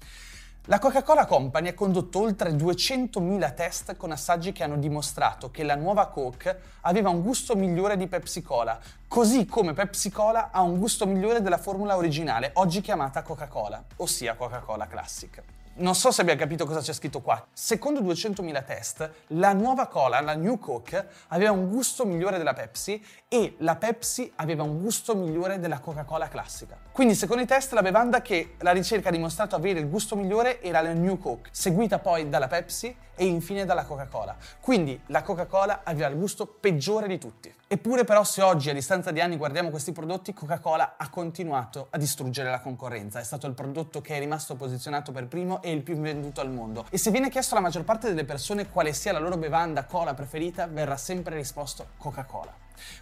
La 0.68 0.80
Coca-Cola 0.80 1.26
Company 1.26 1.68
ha 1.68 1.74
condotto 1.74 2.22
oltre 2.22 2.52
200.000 2.52 3.54
test 3.54 3.98
con 3.98 4.12
assaggi 4.12 4.54
che 4.54 4.64
hanno 4.64 4.78
dimostrato 4.78 5.52
che 5.52 5.62
la 5.62 5.76
nuova 5.76 6.08
Coke 6.08 6.58
aveva 6.82 7.10
un 7.10 7.22
gusto 7.22 7.54
migliore 7.58 7.98
di 7.98 8.08
Pepsi 8.08 8.42
Cola, 8.42 8.80
così 9.06 9.46
come 9.46 9.74
Pepsi 9.74 10.10
Cola 10.10 10.52
ha 10.52 10.62
un 10.62 10.78
gusto 10.78 11.06
migliore 11.06 11.42
della 11.42 11.58
formula 11.58 11.98
originale, 11.98 12.52
oggi 12.54 12.80
chiamata 12.80 13.24
Coca-Cola, 13.24 13.84
ossia 13.98 14.36
Coca-Cola 14.36 14.88
Classic. 14.88 15.44
Non 15.76 15.96
so 15.96 16.12
se 16.12 16.22
abbia 16.22 16.36
capito 16.36 16.68
cosa 16.68 16.82
c'è 16.82 16.94
scritto 16.94 17.22
qua. 17.22 17.48
Secondo 17.52 18.00
200.000 18.02 18.64
test, 18.64 19.12
la 19.30 19.54
nuova 19.54 19.88
cola, 19.88 20.22
la 20.22 20.36
New 20.36 20.60
Coke, 20.60 21.08
aveva 21.30 21.50
un 21.50 21.68
gusto 21.68 22.06
migliore 22.06 22.38
della 22.38 22.54
Pepsi 22.54 23.04
e 23.28 23.56
la 23.58 23.76
Pepsi 23.76 24.32
aveva 24.36 24.62
un 24.62 24.80
gusto 24.80 25.16
migliore 25.16 25.60
della 25.60 25.80
Coca-Cola 25.80 26.28
classica. 26.28 26.78
Quindi, 26.92 27.16
secondo 27.16 27.42
i 27.42 27.48
test, 27.48 27.74
la 27.74 27.82
bevanda 27.82 28.22
che 28.22 28.54
la 28.60 28.72
ricerca 28.72 29.10
ha 29.10 29.12
dimostrato 29.12 29.56
avere 29.56 29.80
il 29.80 29.90
gusto 29.90 30.16
migliore 30.16 30.62
era 30.62 30.80
la 30.80 30.94
New 30.94 31.18
Coke, 31.18 31.50
seguita 31.52 31.98
poi 31.98 32.30
dalla 32.30 32.48
Pepsi 32.48 32.96
e 33.16 33.26
infine 33.26 33.66
dalla 33.66 33.86
Coca-Cola. 33.86 34.36
Quindi 34.60 35.02
la 35.08 35.24
Coca-Cola 35.24 35.82
aveva 35.84 36.08
il 36.08 36.16
gusto 36.16 36.46
peggiore 36.46 37.08
di 37.08 37.18
tutti. 37.18 37.52
Eppure 37.74 38.04
però 38.04 38.24
se 38.24 38.44
oggi 38.44 38.70
a 38.70 38.74
distanza 38.74 39.10
di 39.10 39.20
anni 39.20 39.36
guardiamo 39.36 39.72
questi 39.72 39.94
prodotti, 39.94 40.32
Coca-Cola 40.32 40.94
ha 40.96 41.10
continuato 41.10 41.88
a 41.90 41.98
distruggere 41.98 42.52
la 42.52 42.60
concorrenza. 42.60 43.20
È 43.20 43.24
stato 43.24 43.48
il 43.48 43.56
prodotto 43.56 44.00
che 44.00 44.16
è 44.16 44.20
rimasto 44.20 44.54
posizionato 44.54 45.12
per 45.12 45.26
primo 45.26 45.60
e 45.64 45.72
il 45.72 45.82
più 45.82 45.96
venduto 45.96 46.40
al 46.40 46.52
mondo. 46.52 46.86
E 46.92 47.00
se 47.00 47.10
viene 47.10 47.32
chiesto 47.32 47.56
alla 47.56 47.64
maggior 47.64 47.84
parte 47.84 48.10
delle 48.10 48.26
persone 48.26 48.70
quale 48.70 48.94
sia 48.94 49.12
la 49.12 49.18
loro 49.18 49.38
bevanda 49.38 49.86
cola 49.86 50.14
preferita, 50.14 50.68
verrà 50.68 50.98
sempre 50.98 51.36
risposto 51.36 51.88
Coca-Cola. 51.98 52.54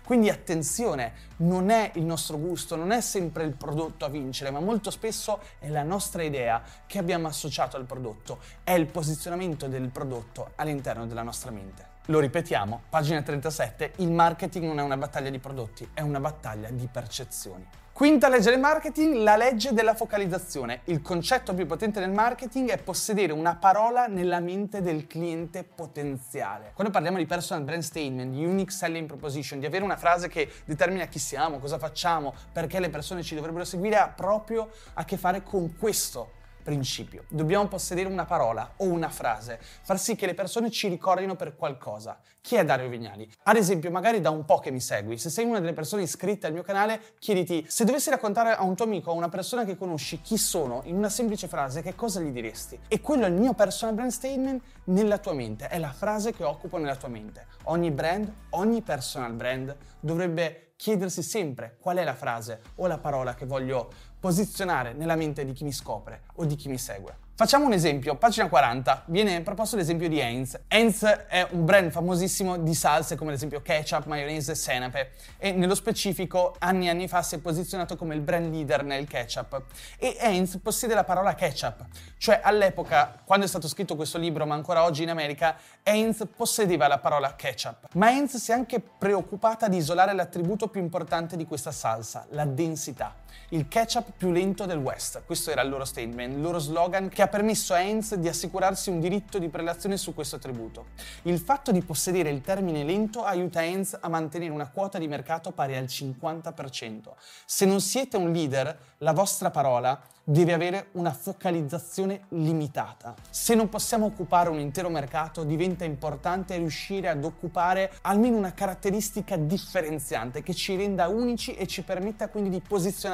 Quindi 0.06 0.30
attenzione, 0.30 1.16
non 1.40 1.70
è 1.70 1.92
il 1.96 2.06
nostro 2.06 2.40
gusto, 2.40 2.78
non 2.78 2.94
è 2.94 3.02
sempre 3.02 3.44
il 3.44 3.52
prodotto 3.52 4.06
a 4.06 4.10
vincere, 4.10 4.52
ma 4.52 4.62
molto 4.62 4.90
spesso 4.90 5.42
è 5.60 5.68
la 5.68 5.84
nostra 5.84 6.24
idea 6.24 6.64
che 6.86 6.98
abbiamo 6.98 7.28
associato 7.28 7.76
al 7.76 7.84
prodotto, 7.84 8.40
è 8.64 8.72
il 8.72 8.86
posizionamento 8.86 9.68
del 9.68 9.90
prodotto 9.90 10.54
all'interno 10.56 11.06
della 11.06 11.24
nostra 11.24 11.52
mente. 11.52 11.91
Lo 12.12 12.20
ripetiamo, 12.20 12.82
pagina 12.90 13.22
37, 13.22 13.94
il 14.00 14.12
marketing 14.12 14.66
non 14.66 14.80
è 14.80 14.82
una 14.82 14.98
battaglia 14.98 15.30
di 15.30 15.40
prodotti, 15.40 15.88
è 15.94 16.02
una 16.02 16.20
battaglia 16.20 16.70
di 16.70 16.86
percezioni. 16.92 17.66
Quinta 17.94 18.28
legge 18.28 18.50
del 18.50 18.60
marketing, 18.60 19.14
la 19.24 19.38
legge 19.38 19.72
della 19.72 19.96
focalizzazione. 19.96 20.82
Il 20.86 21.02
concetto 21.02 21.54
più 21.54 21.66
potente 21.66 22.02
del 22.02 22.12
marketing 22.12 22.70
è 22.70 22.78
possedere 22.80 23.32
una 23.32 23.56
parola 23.56 24.08
nella 24.08 24.42
mente 24.42 24.82
del 24.82 25.08
cliente 25.08 25.64
potenziale. 25.64 26.72
Quando 26.74 26.92
parliamo 26.92 27.18
di 27.18 27.26
personal 27.26 27.64
brand 27.64 27.82
statement, 27.82 28.34
di 28.34 28.44
unique 28.44 28.74
selling 28.74 29.08
proposition, 29.08 29.62
di 29.62 29.66
avere 29.66 29.86
una 29.86 29.96
frase 29.96 30.28
che 30.28 30.52
determina 30.66 31.06
chi 31.06 31.20
siamo, 31.20 31.60
cosa 31.60 31.78
facciamo, 31.78 32.34
perché 32.52 32.82
le 32.82 32.90
persone 32.90 33.24
ci 33.24 33.36
dovrebbero 33.36 33.64
seguire, 33.64 33.96
ha 33.96 34.10
proprio 34.10 34.70
a 34.96 35.06
che 35.06 35.16
fare 35.16 35.44
con 35.44 35.78
questo 35.78 36.40
principio. 36.62 37.26
Dobbiamo 37.28 37.68
possedere 37.68 38.08
una 38.08 38.26
parola 38.26 38.74
o 38.78 38.86
una 38.86 39.10
frase, 39.10 39.60
far 39.60 40.00
sì 40.00 40.16
che 40.16 40.26
le 40.26 40.34
persone 40.34 40.70
ci 40.72 40.88
ricordino 40.88 41.36
per 41.36 41.56
qualcosa. 41.56 42.20
Chi 42.42 42.56
è 42.56 42.66
Dario 42.66 42.90
Vignali? 42.90 43.30
Ad 43.44 43.56
esempio, 43.56 43.92
magari 43.92 44.22
da 44.22 44.30
un 44.30 44.46
po' 44.46 44.60
che 44.60 44.72
mi 44.72 44.80
segui, 44.80 45.18
se 45.18 45.30
sei 45.30 45.46
una 45.46 45.60
delle 45.60 45.74
persone 45.74 46.04
iscritte 46.04 46.48
al 46.48 46.54
mio 46.54 46.64
canale, 46.64 47.02
chiediti 47.20 47.66
se 47.68 47.86
dovessi 47.86 48.10
raccontare 48.10 48.52
a 48.52 48.64
un 48.64 48.76
tuo 48.76 48.86
amico 48.86 49.12
o 49.12 49.14
a 49.14 49.18
una 49.18 49.30
persona 49.30 49.64
che 49.64 49.78
conosci 49.78 50.22
chi 50.22 50.38
sono 50.38 50.82
in 50.86 50.96
una 50.96 51.10
semplice 51.10 51.48
frase, 51.48 51.82
che 51.82 51.96
cosa 51.96 52.20
gli 52.20 52.32
diresti? 52.32 52.80
E 52.88 53.02
quello 53.02 53.26
è 53.26 53.30
il 53.30 53.36
mio 53.36 53.54
personal 53.54 53.94
brand 53.94 54.12
statement 54.12 54.64
nella 54.86 55.18
tua 55.20 55.34
mente, 55.34 55.68
è 55.68 55.78
la 55.78 55.92
frase 55.92 56.34
che 56.34 56.44
occupo 56.44 56.78
nella 56.78 56.96
tua 56.96 57.10
mente. 57.10 57.46
Ogni 57.66 57.92
brand, 57.92 58.32
ogni 58.52 58.82
personal 58.82 59.34
brand 59.34 59.76
dovrebbe 60.00 60.74
chiedersi 60.82 61.22
sempre 61.22 61.78
qual 61.80 61.98
è 61.98 62.04
la 62.04 62.16
frase 62.16 62.62
o 62.78 62.88
la 62.88 62.98
parola 62.98 63.36
che 63.36 63.46
voglio 63.46 63.92
posizionare 64.22 64.94
nella 64.94 65.16
mente 65.16 65.44
di 65.44 65.52
chi 65.52 65.64
mi 65.64 65.74
scopre 65.74 66.22
o 66.36 66.46
di 66.46 66.56
chi 66.56 66.70
mi 66.70 66.78
segue. 66.78 67.30
Facciamo 67.34 67.66
un 67.66 67.74
esempio, 67.74 68.18
pagina 68.18 68.48
40, 68.48 69.06
viene 69.08 69.42
proposto 69.42 69.76
l'esempio 69.76 70.08
di 70.08 70.20
Heinz. 70.20 70.60
Heinz 70.68 71.04
è 71.04 71.48
un 71.50 71.66
brand 71.66 71.90
famosissimo 71.90 72.58
di 72.58 72.76
salse 72.76 73.16
come 73.16 73.32
ad 73.32 73.38
esempio 73.38 73.64
ketchup, 73.64 74.06
maionese, 74.06 74.54
senape 74.54 75.14
e 75.40 75.52
nello 75.52 75.74
specifico 75.74 76.54
anni 76.60 76.86
e 76.86 76.90
anni 76.92 77.08
fa 77.08 77.24
si 77.24 77.34
è 77.34 77.40
posizionato 77.40 77.96
come 77.96 78.14
il 78.14 78.22
brand 78.22 78.54
leader 78.54 78.84
nel 78.84 79.08
ketchup 79.08 79.60
e 79.98 80.18
Heinz 80.20 80.60
possiede 80.62 80.94
la 80.94 81.04
parola 81.04 81.34
ketchup, 81.34 81.84
cioè 82.20 82.42
all'epoca 82.44 83.20
quando 83.26 83.46
è 83.46 83.50
stato 83.50 83.68
scritto 83.68 83.96
questo 83.96 84.20
libro 84.20 84.46
ma 84.46 84.54
ancora 84.54 84.84
oggi 84.84 85.02
in 85.02 85.10
America 85.10 85.56
Heinz 85.82 86.28
possedeva 86.36 86.88
la 86.88 87.00
parola 87.00 87.36
ketchup. 87.36 87.88
Ma 87.96 88.12
Heinz 88.12 88.36
si 88.36 88.52
è 88.52 88.54
anche 88.54 88.80
preoccupata 88.80 89.68
di 89.68 89.78
isolare 89.78 90.14
l'attributo 90.14 90.68
più 90.68 90.80
importante 90.80 91.36
di 91.36 91.48
questa 91.48 91.72
salsa, 91.72 92.28
la 92.30 92.46
densità. 92.46 93.21
Il 93.50 93.68
ketchup 93.68 94.12
più 94.18 94.32
lento 94.32 94.66
del 94.66 94.78
West, 94.78 95.24
questo 95.26 95.52
era 95.52 95.62
il 95.62 95.70
loro 95.70 95.86
statement, 95.86 96.36
il 96.36 96.42
loro 96.42 96.60
slogan 96.60 97.10
che 97.10 97.22
ha 97.22 97.28
permesso 97.28 97.74
a 97.74 97.82
Heinz 97.82 98.16
di 98.16 98.28
assicurarsi 98.28 98.90
un 98.90 99.00
diritto 99.00 99.40
di 99.40 99.50
prelazione 99.50 99.98
su 99.98 100.14
questo 100.14 100.38
attributo. 100.38 100.88
Il 101.24 101.40
fatto 101.40 101.72
di 101.72 101.82
possedere 101.82 102.30
il 102.30 102.42
termine 102.42 102.84
lento 102.84 103.24
aiuta 103.24 103.64
Heinz 103.64 103.98
a 104.00 104.10
mantenere 104.10 104.52
una 104.52 104.70
quota 104.70 104.98
di 104.98 105.08
mercato 105.08 105.52
pari 105.52 105.76
al 105.76 105.86
50%. 105.86 107.10
Se 107.46 107.66
non 107.66 107.82
siete 107.82 108.18
un 108.18 108.32
leader, 108.32 108.78
la 108.98 109.14
vostra 109.14 109.52
parola 109.52 110.00
deve 110.24 110.54
avere 110.54 110.88
una 110.94 111.12
focalizzazione 111.12 112.22
limitata. 112.30 113.16
Se 113.30 113.56
non 113.56 113.70
possiamo 113.70 114.06
occupare 114.06 114.50
un 114.50 114.60
intero 114.60 114.90
mercato, 114.90 115.44
diventa 115.44 115.84
importante 115.84 116.56
riuscire 116.58 117.10
ad 117.10 117.24
occupare 117.24 117.92
almeno 118.02 118.38
una 118.38 118.54
caratteristica 118.54 119.36
differenziante 119.36 120.44
che 120.44 120.54
ci 120.54 120.76
renda 120.76 121.08
unici 121.08 121.56
e 121.56 121.68
ci 121.68 121.84
permetta 121.84 122.30
quindi 122.30 122.50
di 122.50 122.62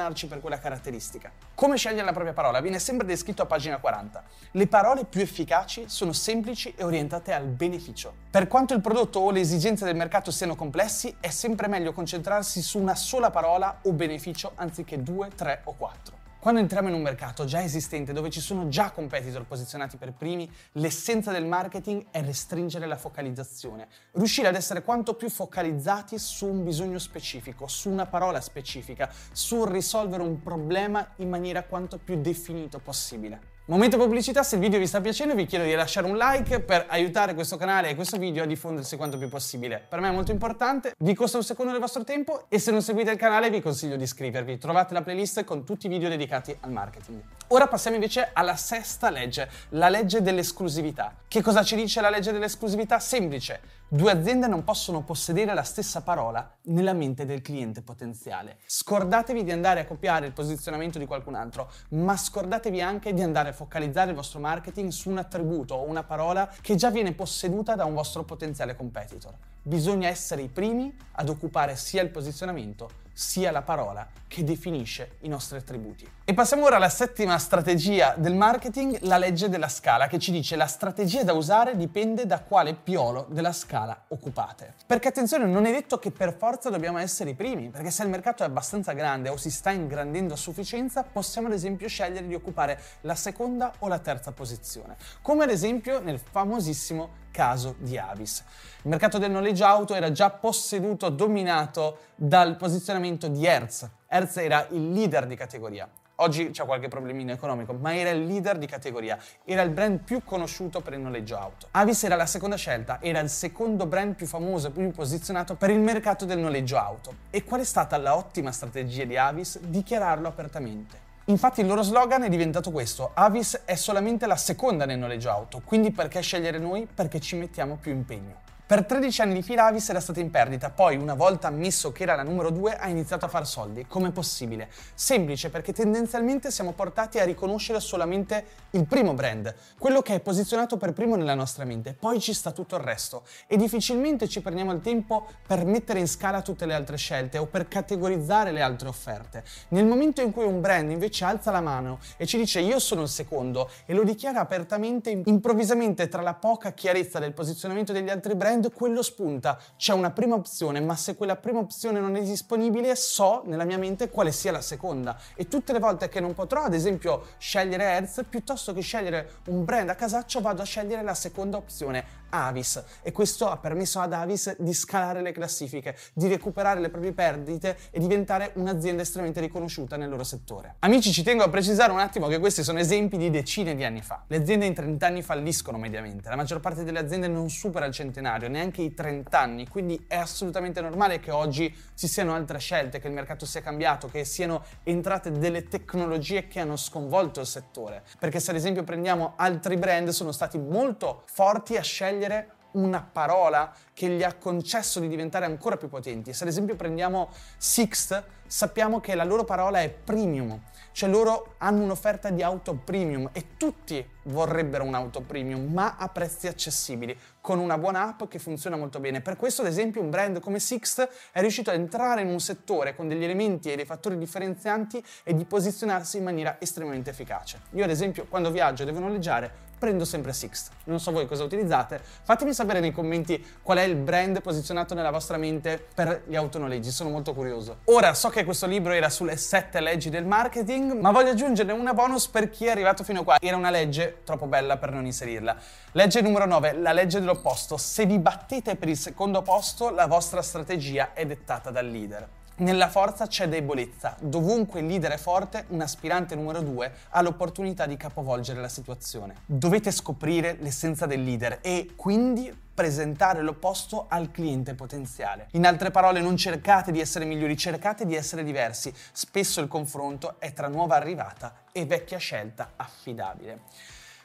posizionarci 0.08 0.26
per 0.26 0.40
quella 0.40 0.58
caratteristica. 0.58 1.30
Come 1.54 1.76
scegliere 1.76 2.04
la 2.04 2.12
propria 2.12 2.32
parola? 2.32 2.60
Viene 2.60 2.78
sempre 2.78 3.06
descritto 3.06 3.42
a 3.42 3.46
pagina 3.46 3.78
40. 3.78 4.22
Le 4.52 4.66
parole 4.66 5.04
più 5.04 5.20
efficaci 5.20 5.84
sono 5.88 6.12
semplici 6.12 6.72
e 6.76 6.84
orientate 6.84 7.32
al 7.32 7.46
beneficio. 7.46 8.14
Per 8.30 8.48
quanto 8.48 8.74
il 8.74 8.80
prodotto 8.80 9.20
o 9.20 9.30
le 9.30 9.40
esigenze 9.40 9.84
del 9.84 9.96
mercato 9.96 10.30
siano 10.30 10.54
complessi, 10.54 11.14
è 11.20 11.30
sempre 11.30 11.68
meglio 11.68 11.92
concentrarsi 11.92 12.62
su 12.62 12.78
una 12.78 12.94
sola 12.94 13.30
parola 13.30 13.80
o 13.82 13.92
beneficio 13.92 14.52
anziché 14.56 15.02
due, 15.02 15.28
tre 15.34 15.60
o 15.64 15.74
quattro. 15.74 16.17
Quando 16.40 16.60
entriamo 16.60 16.86
in 16.86 16.94
un 16.94 17.02
mercato 17.02 17.44
già 17.46 17.64
esistente 17.64 18.12
dove 18.12 18.30
ci 18.30 18.40
sono 18.40 18.68
già 18.68 18.92
competitor 18.92 19.44
posizionati 19.44 19.96
per 19.96 20.12
primi, 20.12 20.48
l'essenza 20.74 21.32
del 21.32 21.44
marketing 21.44 22.06
è 22.12 22.22
restringere 22.22 22.86
la 22.86 22.96
focalizzazione, 22.96 23.88
riuscire 24.12 24.46
ad 24.46 24.54
essere 24.54 24.84
quanto 24.84 25.14
più 25.14 25.28
focalizzati 25.30 26.16
su 26.16 26.46
un 26.46 26.62
bisogno 26.62 27.00
specifico, 27.00 27.66
su 27.66 27.90
una 27.90 28.06
parola 28.06 28.40
specifica, 28.40 29.10
su 29.32 29.64
risolvere 29.64 30.22
un 30.22 30.40
problema 30.40 31.14
in 31.16 31.28
maniera 31.28 31.64
quanto 31.64 31.98
più 31.98 32.20
definito 32.20 32.78
possibile. 32.78 33.57
Momento 33.70 33.98
pubblicità, 33.98 34.42
se 34.42 34.54
il 34.54 34.62
video 34.62 34.78
vi 34.78 34.86
sta 34.86 35.02
piacendo 35.02 35.34
vi 35.34 35.44
chiedo 35.44 35.66
di 35.66 35.74
lasciare 35.74 36.06
un 36.06 36.16
like 36.16 36.60
per 36.60 36.86
aiutare 36.88 37.34
questo 37.34 37.58
canale 37.58 37.90
e 37.90 37.94
questo 37.94 38.16
video 38.16 38.44
a 38.44 38.46
diffondersi 38.46 38.96
quanto 38.96 39.18
più 39.18 39.28
possibile. 39.28 39.84
Per 39.86 40.00
me 40.00 40.08
è 40.08 40.10
molto 40.10 40.32
importante, 40.32 40.94
vi 40.96 41.12
costa 41.12 41.36
un 41.36 41.42
secondo 41.42 41.72
del 41.72 41.80
vostro 41.80 42.02
tempo 42.02 42.46
e 42.48 42.58
se 42.58 42.70
non 42.70 42.80
seguite 42.80 43.10
il 43.10 43.18
canale 43.18 43.50
vi 43.50 43.60
consiglio 43.60 43.96
di 43.96 44.04
iscrivervi. 44.04 44.56
Trovate 44.56 44.94
la 44.94 45.02
playlist 45.02 45.44
con 45.44 45.66
tutti 45.66 45.84
i 45.84 45.90
video 45.90 46.08
dedicati 46.08 46.56
al 46.60 46.72
marketing. 46.72 47.20
Ora 47.48 47.66
passiamo 47.66 47.96
invece 47.96 48.30
alla 48.32 48.56
sesta 48.56 49.10
legge, 49.10 49.50
la 49.70 49.90
legge 49.90 50.22
dell'esclusività. 50.22 51.14
Che 51.28 51.42
cosa 51.42 51.62
ci 51.62 51.76
dice 51.76 52.00
la 52.00 52.08
legge 52.08 52.32
dell'esclusività? 52.32 52.98
Semplice. 52.98 53.60
Due 53.90 54.10
aziende 54.10 54.46
non 54.48 54.64
possono 54.64 55.02
possedere 55.02 55.54
la 55.54 55.62
stessa 55.62 56.02
parola 56.02 56.56
nella 56.64 56.92
mente 56.92 57.24
del 57.24 57.40
cliente 57.40 57.80
potenziale. 57.80 58.58
Scordatevi 58.66 59.42
di 59.42 59.50
andare 59.50 59.80
a 59.80 59.86
copiare 59.86 60.26
il 60.26 60.34
posizionamento 60.34 60.98
di 60.98 61.06
qualcun 61.06 61.34
altro, 61.34 61.70
ma 61.92 62.14
scordatevi 62.14 62.82
anche 62.82 63.14
di 63.14 63.22
andare 63.22 63.48
a 63.48 63.52
focalizzare 63.54 64.10
il 64.10 64.16
vostro 64.16 64.40
marketing 64.40 64.90
su 64.90 65.08
un 65.08 65.16
attributo 65.16 65.74
o 65.74 65.88
una 65.88 66.02
parola 66.02 66.52
che 66.60 66.74
già 66.74 66.90
viene 66.90 67.14
posseduta 67.14 67.76
da 67.76 67.86
un 67.86 67.94
vostro 67.94 68.24
potenziale 68.24 68.76
competitor. 68.76 69.32
Bisogna 69.62 70.08
essere 70.08 70.42
i 70.42 70.48
primi 70.48 70.94
ad 71.12 71.30
occupare 71.30 71.74
sia 71.74 72.02
il 72.02 72.10
posizionamento 72.10 73.06
sia 73.14 73.50
la 73.50 73.62
parola 73.62 74.06
che 74.28 74.44
definisce 74.44 75.16
i 75.22 75.28
nostri 75.28 75.56
attributi. 75.58 76.08
E 76.24 76.34
passiamo 76.34 76.66
ora 76.66 76.76
alla 76.76 76.90
settima 76.90 77.38
strategia 77.38 78.14
del 78.16 78.34
marketing, 78.34 78.98
la 79.00 79.16
legge 79.16 79.48
della 79.48 79.68
scala, 79.68 80.06
che 80.06 80.18
ci 80.18 80.30
dice 80.30 80.54
la 80.56 80.66
strategia 80.66 81.24
da 81.24 81.32
usare 81.32 81.74
dipende 81.76 82.26
da 82.26 82.40
quale 82.40 82.74
piolo 82.74 83.26
della 83.30 83.52
scala 83.52 84.04
occupate. 84.08 84.74
Perché 84.86 85.08
attenzione, 85.08 85.46
non 85.46 85.64
è 85.64 85.72
detto 85.72 85.98
che 85.98 86.10
per 86.10 86.36
forza 86.36 86.68
dobbiamo 86.68 86.98
essere 86.98 87.30
i 87.30 87.34
primi, 87.34 87.70
perché 87.70 87.90
se 87.90 88.02
il 88.02 88.10
mercato 88.10 88.42
è 88.42 88.46
abbastanza 88.46 88.92
grande 88.92 89.30
o 89.30 89.38
si 89.38 89.50
sta 89.50 89.70
ingrandendo 89.70 90.34
a 90.34 90.36
sufficienza, 90.36 91.02
possiamo 91.02 91.48
ad 91.48 91.54
esempio 91.54 91.88
scegliere 91.88 92.26
di 92.26 92.34
occupare 92.34 92.78
la 93.00 93.14
seconda 93.14 93.72
o 93.78 93.88
la 93.88 93.98
terza 93.98 94.30
posizione, 94.32 94.96
come 95.22 95.44
ad 95.44 95.50
esempio 95.50 96.00
nel 96.00 96.20
famosissimo 96.20 97.26
caso 97.30 97.76
di 97.78 97.96
Avis. 97.96 98.42
Il 98.82 98.90
mercato 98.90 99.18
del 99.18 99.30
noleggio 99.30 99.64
auto 99.64 99.94
era 99.94 100.10
già 100.12 100.30
posseduto, 100.30 101.08
dominato 101.08 101.98
dal 102.14 102.56
posizionamento 102.56 103.28
di 103.28 103.46
Hertz. 103.46 103.88
Hertz 104.10 104.38
era 104.38 104.66
il 104.70 104.90
leader 104.90 105.26
di 105.26 105.36
categoria. 105.36 105.86
Oggi 106.20 106.48
c'è 106.48 106.64
qualche 106.64 106.88
problemino 106.88 107.30
economico, 107.30 107.74
ma 107.74 107.94
era 107.94 108.08
il 108.08 108.24
leader 108.24 108.56
di 108.56 108.64
categoria, 108.64 109.18
era 109.44 109.60
il 109.60 109.68
brand 109.68 109.98
più 109.98 110.24
conosciuto 110.24 110.80
per 110.80 110.94
il 110.94 111.00
noleggio 111.00 111.36
auto. 111.36 111.66
Avis 111.72 112.04
era 112.04 112.16
la 112.16 112.24
seconda 112.24 112.56
scelta, 112.56 113.02
era 113.02 113.20
il 113.20 113.28
secondo 113.28 113.84
brand 113.84 114.14
più 114.14 114.24
famoso 114.24 114.68
e 114.68 114.70
più 114.70 114.90
posizionato 114.92 115.56
per 115.56 115.68
il 115.68 115.80
mercato 115.80 116.24
del 116.24 116.38
noleggio 116.38 116.78
auto. 116.78 117.16
E 117.28 117.44
qual 117.44 117.60
è 117.60 117.64
stata 117.64 117.98
la 117.98 118.16
ottima 118.16 118.50
strategia 118.50 119.04
di 119.04 119.18
Avis? 119.18 119.58
Dichiararlo 119.58 120.26
apertamente. 120.26 120.98
Infatti 121.26 121.60
il 121.60 121.66
loro 121.66 121.82
slogan 121.82 122.22
è 122.22 122.30
diventato 122.30 122.70
questo, 122.70 123.10
Avis 123.12 123.60
è 123.66 123.74
solamente 123.74 124.26
la 124.26 124.36
seconda 124.36 124.86
nel 124.86 124.98
noleggio 124.98 125.28
auto, 125.30 125.60
quindi 125.62 125.90
perché 125.90 126.22
scegliere 126.22 126.56
noi? 126.56 126.88
Perché 126.92 127.20
ci 127.20 127.36
mettiamo 127.36 127.76
più 127.76 127.92
impegno. 127.92 128.46
Per 128.68 128.84
13 128.84 129.22
anni 129.22 129.32
di 129.32 129.42
fila 129.42 129.64
Avis 129.64 129.88
era 129.88 129.98
stata 129.98 130.20
in 130.20 130.30
perdita, 130.30 130.68
poi 130.68 130.94
una 130.96 131.14
volta 131.14 131.48
ammesso 131.48 131.90
che 131.90 132.02
era 132.02 132.14
la 132.14 132.22
numero 132.22 132.50
2 132.50 132.76
ha 132.76 132.86
iniziato 132.88 133.24
a 133.24 133.28
far 133.28 133.46
soldi. 133.46 133.86
Come 133.86 134.10
possibile? 134.10 134.68
Semplice 134.92 135.48
perché 135.48 135.72
tendenzialmente 135.72 136.50
siamo 136.50 136.72
portati 136.72 137.18
a 137.18 137.24
riconoscere 137.24 137.80
solamente 137.80 138.44
il 138.72 138.84
primo 138.84 139.14
brand, 139.14 139.54
quello 139.78 140.02
che 140.02 140.16
è 140.16 140.20
posizionato 140.20 140.76
per 140.76 140.92
primo 140.92 141.16
nella 141.16 141.32
nostra 141.32 141.64
mente, 141.64 141.94
poi 141.98 142.20
ci 142.20 142.34
sta 142.34 142.50
tutto 142.50 142.76
il 142.76 142.82
resto 142.82 143.22
e 143.46 143.56
difficilmente 143.56 144.28
ci 144.28 144.42
prendiamo 144.42 144.72
il 144.72 144.82
tempo 144.82 145.26
per 145.46 145.64
mettere 145.64 146.00
in 146.00 146.06
scala 146.06 146.42
tutte 146.42 146.66
le 146.66 146.74
altre 146.74 146.98
scelte 146.98 147.38
o 147.38 147.46
per 147.46 147.68
categorizzare 147.68 148.52
le 148.52 148.60
altre 148.60 148.88
offerte. 148.88 149.44
Nel 149.68 149.86
momento 149.86 150.20
in 150.20 150.30
cui 150.30 150.44
un 150.44 150.60
brand 150.60 150.90
invece 150.90 151.24
alza 151.24 151.50
la 151.50 151.62
mano 151.62 152.00
e 152.18 152.26
ci 152.26 152.36
dice 152.36 152.60
io 152.60 152.78
sono 152.78 153.00
il 153.00 153.08
secondo 153.08 153.70
e 153.86 153.94
lo 153.94 154.04
dichiara 154.04 154.40
apertamente, 154.40 155.22
improvvisamente 155.24 156.06
tra 156.08 156.20
la 156.20 156.34
poca 156.34 156.72
chiarezza 156.72 157.18
del 157.18 157.32
posizionamento 157.32 157.94
degli 157.94 158.10
altri 158.10 158.34
brand 158.34 158.56
brand, 158.58 158.72
quello 158.72 159.02
spunta. 159.02 159.58
C'è 159.76 159.92
una 159.92 160.10
prima 160.10 160.34
opzione, 160.34 160.80
ma 160.80 160.96
se 160.96 161.16
quella 161.16 161.36
prima 161.36 161.60
opzione 161.60 162.00
non 162.00 162.16
è 162.16 162.22
disponibile, 162.22 162.94
so 162.96 163.42
nella 163.46 163.64
mia 163.64 163.78
mente 163.78 164.10
quale 164.10 164.32
sia 164.32 164.52
la 164.52 164.60
seconda. 164.60 165.18
E 165.34 165.48
tutte 165.48 165.72
le 165.72 165.78
volte 165.78 166.08
che 166.08 166.20
non 166.20 166.34
potrò, 166.34 166.64
ad 166.64 166.74
esempio, 166.74 167.24
scegliere 167.38 167.84
Hertz, 167.84 168.24
piuttosto 168.28 168.72
che 168.72 168.80
scegliere 168.80 169.30
un 169.46 169.64
brand 169.64 169.88
a 169.88 169.94
casaccio, 169.94 170.40
vado 170.40 170.62
a 170.62 170.64
scegliere 170.64 171.02
la 171.02 171.14
seconda 171.14 171.56
opzione, 171.56 172.26
Avis. 172.30 172.82
E 173.02 173.12
questo 173.12 173.48
ha 173.48 173.56
permesso 173.56 174.00
ad 174.00 174.12
Avis 174.12 174.56
di 174.58 174.74
scalare 174.74 175.22
le 175.22 175.32
classifiche, 175.32 175.96
di 176.12 176.28
recuperare 176.28 176.80
le 176.80 176.90
proprie 176.90 177.12
perdite 177.12 177.76
e 177.90 178.00
diventare 178.00 178.52
un'azienda 178.54 179.02
estremamente 179.02 179.40
riconosciuta 179.40 179.96
nel 179.96 180.08
loro 180.08 180.24
settore. 180.24 180.76
Amici, 180.80 181.12
ci 181.12 181.22
tengo 181.22 181.44
a 181.44 181.48
precisare 181.48 181.92
un 181.92 182.00
attimo 182.00 182.26
che 182.26 182.38
questi 182.38 182.62
sono 182.62 182.78
esempi 182.78 183.16
di 183.16 183.30
decine 183.30 183.74
di 183.74 183.84
anni 183.84 184.02
fa. 184.02 184.24
Le 184.26 184.36
aziende 184.36 184.66
in 184.66 184.74
30 184.74 185.06
anni 185.06 185.22
falliscono 185.22 185.78
mediamente, 185.78 186.28
la 186.28 186.36
maggior 186.36 186.60
parte 186.60 186.84
delle 186.84 186.98
aziende 186.98 187.28
non 187.28 187.48
supera 187.48 187.86
il 187.86 187.92
centenario 187.92 188.47
neanche 188.48 188.82
i 188.82 188.94
30 188.94 189.38
anni, 189.38 189.68
quindi 189.68 190.04
è 190.08 190.16
assolutamente 190.16 190.80
normale 190.80 191.20
che 191.20 191.30
oggi 191.30 191.74
ci 191.94 192.06
siano 192.06 192.34
altre 192.34 192.58
scelte, 192.58 192.98
che 192.98 193.08
il 193.08 193.14
mercato 193.14 193.46
sia 193.46 193.60
cambiato, 193.60 194.08
che 194.08 194.24
siano 194.24 194.64
entrate 194.82 195.30
delle 195.30 195.68
tecnologie 195.68 196.48
che 196.48 196.60
hanno 196.60 196.76
sconvolto 196.76 197.40
il 197.40 197.46
settore. 197.46 198.02
Perché 198.18 198.40
se 198.40 198.50
ad 198.50 198.56
esempio 198.56 198.84
prendiamo 198.84 199.34
altri 199.36 199.76
brand 199.76 200.08
sono 200.08 200.32
stati 200.32 200.58
molto 200.58 201.22
forti 201.26 201.76
a 201.76 201.82
scegliere 201.82 202.56
una 202.72 203.02
parola 203.02 203.72
che 203.92 204.08
gli 204.08 204.22
ha 204.22 204.34
concesso 204.34 205.00
di 205.00 205.08
diventare 205.08 205.44
ancora 205.44 205.76
più 205.76 205.88
potenti. 205.88 206.32
Se 206.32 206.44
ad 206.44 206.50
esempio 206.50 206.76
prendiamo 206.76 207.30
Sixt, 207.56 208.24
sappiamo 208.46 209.00
che 209.00 209.14
la 209.14 209.24
loro 209.24 209.44
parola 209.44 209.80
è 209.80 209.90
premium, 209.90 210.60
cioè 210.92 211.08
loro 211.08 211.54
hanno 211.58 211.82
un'offerta 211.82 212.30
di 212.30 212.42
auto 212.42 212.74
premium 212.74 213.28
e 213.32 213.56
tutti 213.56 214.04
vorrebbero 214.24 214.84
un'auto 214.84 215.20
premium, 215.20 215.72
ma 215.72 215.96
a 215.96 216.08
prezzi 216.08 216.46
accessibili, 216.46 217.16
con 217.40 217.58
una 217.58 217.78
buona 217.78 218.08
app 218.08 218.24
che 218.24 218.38
funziona 218.38 218.76
molto 218.76 219.00
bene. 219.00 219.20
Per 219.20 219.36
questo, 219.36 219.62
ad 219.62 219.68
esempio, 219.68 220.00
un 220.00 220.10
brand 220.10 220.40
come 220.40 220.58
Sixt 220.58 221.08
è 221.32 221.40
riuscito 221.40 221.70
a 221.70 221.74
entrare 221.74 222.22
in 222.22 222.28
un 222.28 222.40
settore 222.40 222.94
con 222.94 223.08
degli 223.08 223.24
elementi 223.24 223.70
e 223.70 223.76
dei 223.76 223.84
fattori 223.84 224.18
differenzianti 224.18 225.02
e 225.22 225.34
di 225.34 225.44
posizionarsi 225.44 226.18
in 226.18 226.24
maniera 226.24 226.56
estremamente 226.60 227.10
efficace. 227.10 227.60
Io, 227.72 227.84
ad 227.84 227.90
esempio, 227.90 228.26
quando 228.28 228.50
viaggio 228.50 228.84
devo 228.84 228.98
noleggiare, 228.98 229.66
prendo 229.78 230.04
sempre 230.04 230.32
Sixt. 230.32 230.70
Non 230.84 231.00
so 231.00 231.12
voi 231.12 231.26
cosa 231.26 231.44
utilizzate, 231.44 232.00
fatemi 232.22 232.52
sapere 232.52 232.80
nei 232.80 232.92
commenti 232.92 233.44
qual 233.62 233.78
è 233.78 233.82
il 233.82 233.96
brand 233.96 234.40
posizionato 234.42 234.94
nella 234.94 235.10
vostra 235.10 235.36
mente 235.36 235.84
per 235.94 236.22
gli 236.26 236.36
autonoleggi, 236.36 236.90
sono 236.90 237.10
molto 237.10 237.32
curioso. 237.34 237.78
Ora 237.84 238.14
so 238.14 238.28
che 238.28 238.44
questo 238.44 238.66
libro 238.66 238.92
era 238.92 239.08
sulle 239.08 239.36
sette 239.36 239.80
leggi 239.80 240.10
del 240.10 240.24
marketing, 240.26 240.92
ma 240.92 241.10
voglio 241.10 241.30
aggiungerne 241.30 241.72
una 241.72 241.94
bonus 241.94 242.26
per 242.28 242.50
chi 242.50 242.66
è 242.66 242.70
arrivato 242.70 243.04
fino 243.04 243.20
a 243.20 243.24
qua. 243.24 243.36
Era 243.40 243.56
una 243.56 243.70
legge 243.70 244.18
troppo 244.24 244.46
bella 244.46 244.76
per 244.76 244.92
non 244.92 245.06
inserirla. 245.06 245.56
Legge 245.92 246.20
numero 246.20 246.46
9, 246.46 246.72
la 246.74 246.92
legge 246.92 247.20
dell'opposto. 247.20 247.76
Se 247.76 248.06
vi 248.06 248.18
battete 248.18 248.76
per 248.76 248.88
il 248.88 248.96
secondo 248.96 249.42
posto, 249.42 249.90
la 249.90 250.06
vostra 250.06 250.42
strategia 250.42 251.12
è 251.12 251.24
dettata 251.26 251.70
dal 251.70 251.86
leader. 251.86 252.37
Nella 252.58 252.88
forza 252.88 253.28
c'è 253.28 253.46
debolezza. 253.46 254.16
Dovunque 254.18 254.80
il 254.80 254.86
leader 254.86 255.12
è 255.12 255.16
forte, 255.16 255.66
un 255.68 255.80
aspirante 255.80 256.34
numero 256.34 256.60
due 256.60 256.92
ha 257.10 257.22
l'opportunità 257.22 257.86
di 257.86 257.96
capovolgere 257.96 258.60
la 258.60 258.68
situazione. 258.68 259.36
Dovete 259.46 259.92
scoprire 259.92 260.56
l'essenza 260.58 261.06
del 261.06 261.22
leader 261.22 261.60
e 261.60 261.90
quindi 261.94 262.52
presentare 262.74 263.42
l'opposto 263.42 264.06
al 264.08 264.32
cliente 264.32 264.74
potenziale. 264.74 265.46
In 265.52 265.66
altre 265.66 265.92
parole, 265.92 266.20
non 266.20 266.36
cercate 266.36 266.90
di 266.90 266.98
essere 266.98 267.24
migliori, 267.24 267.56
cercate 267.56 268.04
di 268.04 268.16
essere 268.16 268.42
diversi. 268.42 268.92
Spesso 269.12 269.60
il 269.60 269.68
confronto 269.68 270.40
è 270.40 270.52
tra 270.52 270.66
nuova 270.66 270.96
arrivata 270.96 271.62
e 271.70 271.86
vecchia 271.86 272.18
scelta 272.18 272.72
affidabile. 272.74 273.60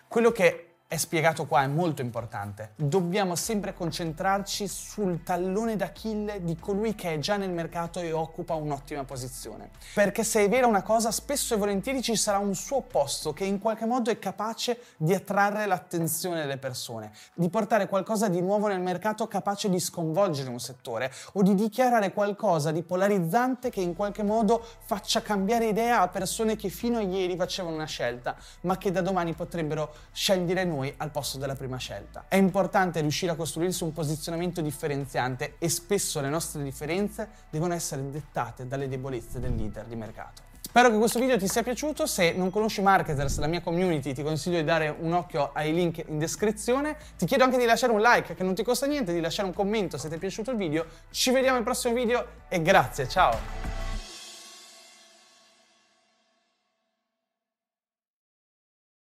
Quello 0.08 0.32
che 0.32 0.73
è 0.94 0.98
spiegato 0.98 1.48
qua, 1.48 1.64
è 1.64 1.68
molto 1.68 2.04
importante. 2.04 2.74
Dobbiamo 2.76 3.36
sempre 3.36 3.74
concentrarci 3.74 4.68
sul 4.68 5.24
tallone 5.24 5.76
d'Achille 5.76 6.44
di 6.44 6.56
colui 6.56 6.94
che 6.94 7.16
è 7.16 7.18
già 7.18 7.36
nel 7.36 7.50
mercato 7.50 8.00
e 8.00 8.12
occupa 8.12 8.54
un'ottima 8.54 9.04
posizione. 9.04 9.72
Perché 9.96 10.24
se 10.24 10.44
è 10.44 10.50
vera 10.50 10.68
una 10.68 10.84
cosa, 10.84 11.10
spesso 11.10 11.56
e 11.56 11.58
volentieri 11.58 12.04
ci 12.04 12.16
sarà 12.16 12.38
un 12.38 12.54
suo 12.54 12.82
posto 12.82 13.34
che 13.34 13.44
in 13.44 13.58
qualche 13.58 13.88
modo 13.88 14.12
è 14.12 14.20
capace 14.20 14.82
di 14.96 15.16
attrarre 15.16 15.66
l'attenzione 15.66 16.42
delle 16.42 16.58
persone, 16.58 17.12
di 17.34 17.50
portare 17.50 17.88
qualcosa 17.88 18.28
di 18.28 18.40
nuovo 18.40 18.68
nel 18.68 18.80
mercato 18.80 19.28
capace 19.28 19.70
di 19.70 19.80
sconvolgere 19.80 20.52
un 20.52 20.60
settore 20.60 21.12
o 21.34 21.42
di 21.42 21.56
dichiarare 21.56 22.14
qualcosa 22.14 22.72
di 22.72 22.84
polarizzante 22.84 23.72
che 23.72 23.82
in 23.82 23.96
qualche 23.96 24.22
modo 24.22 24.64
faccia 24.86 25.24
cambiare 25.24 25.66
idea 25.66 26.02
a 26.02 26.08
persone 26.08 26.56
che 26.56 26.70
fino 26.70 27.00
a 27.00 27.02
ieri 27.02 27.36
facevano 27.36 27.74
una 27.74 27.86
scelta, 27.86 28.36
ma 28.62 28.78
che 28.78 28.92
da 28.92 29.02
domani 29.02 29.34
potrebbero 29.34 29.92
scegliere 30.12 30.64
noi 30.66 30.82
noi 30.84 30.94
al 30.98 31.12
posto 31.12 31.38
della 31.38 31.56
prima 31.56 31.78
scelta. 31.78 32.26
È 32.28 32.36
importante 32.36 33.00
riuscire 33.00 33.32
a 33.32 33.36
costruirsi 33.36 33.84
un 33.84 33.94
posizionamento 33.94 34.62
differenziante 34.62 35.56
e 35.58 35.70
spesso 35.70 36.20
le 36.20 36.30
nostre 36.30 36.62
differenze 36.62 37.30
devono 37.50 37.74
essere 37.74 38.10
dettate 38.10 38.68
dalle 38.68 38.88
debolezze 38.88 39.40
del 39.40 39.56
leader 39.56 39.86
di 39.86 39.96
mercato. 39.96 40.52
Spero 40.62 40.90
che 40.90 40.98
questo 40.98 41.20
video 41.20 41.38
ti 41.38 41.48
sia 41.48 41.62
piaciuto, 41.62 42.08
se 42.08 42.32
non 42.32 42.50
conosci 42.50 42.82
Marketers, 42.82 43.38
la 43.38 43.48
mia 43.48 43.62
community, 43.62 44.14
ti 44.14 44.24
consiglio 44.24 44.58
di 44.58 44.64
dare 44.64 44.96
un 44.98 45.14
occhio 45.14 45.52
ai 45.54 45.72
link 45.72 46.04
in 46.08 46.18
descrizione. 46.18 46.98
Ti 47.16 47.26
chiedo 47.26 47.44
anche 47.44 47.58
di 47.58 47.66
lasciare 47.66 47.92
un 47.92 48.02
like 48.02 48.34
che 48.34 48.44
non 48.44 48.56
ti 48.56 48.64
costa 48.64 48.88
niente, 48.88 49.14
di 49.14 49.22
lasciare 49.22 49.48
un 49.48 49.54
commento 49.54 49.98
se 49.98 50.10
ti 50.10 50.16
è 50.16 50.18
piaciuto 50.18 50.50
il 50.52 50.58
video. 50.58 50.86
Ci 51.12 51.32
vediamo 51.32 51.58
al 51.58 51.64
prossimo 51.64 51.94
video 51.94 52.26
e 52.48 52.62
grazie, 52.62 53.08
ciao! 53.08 53.83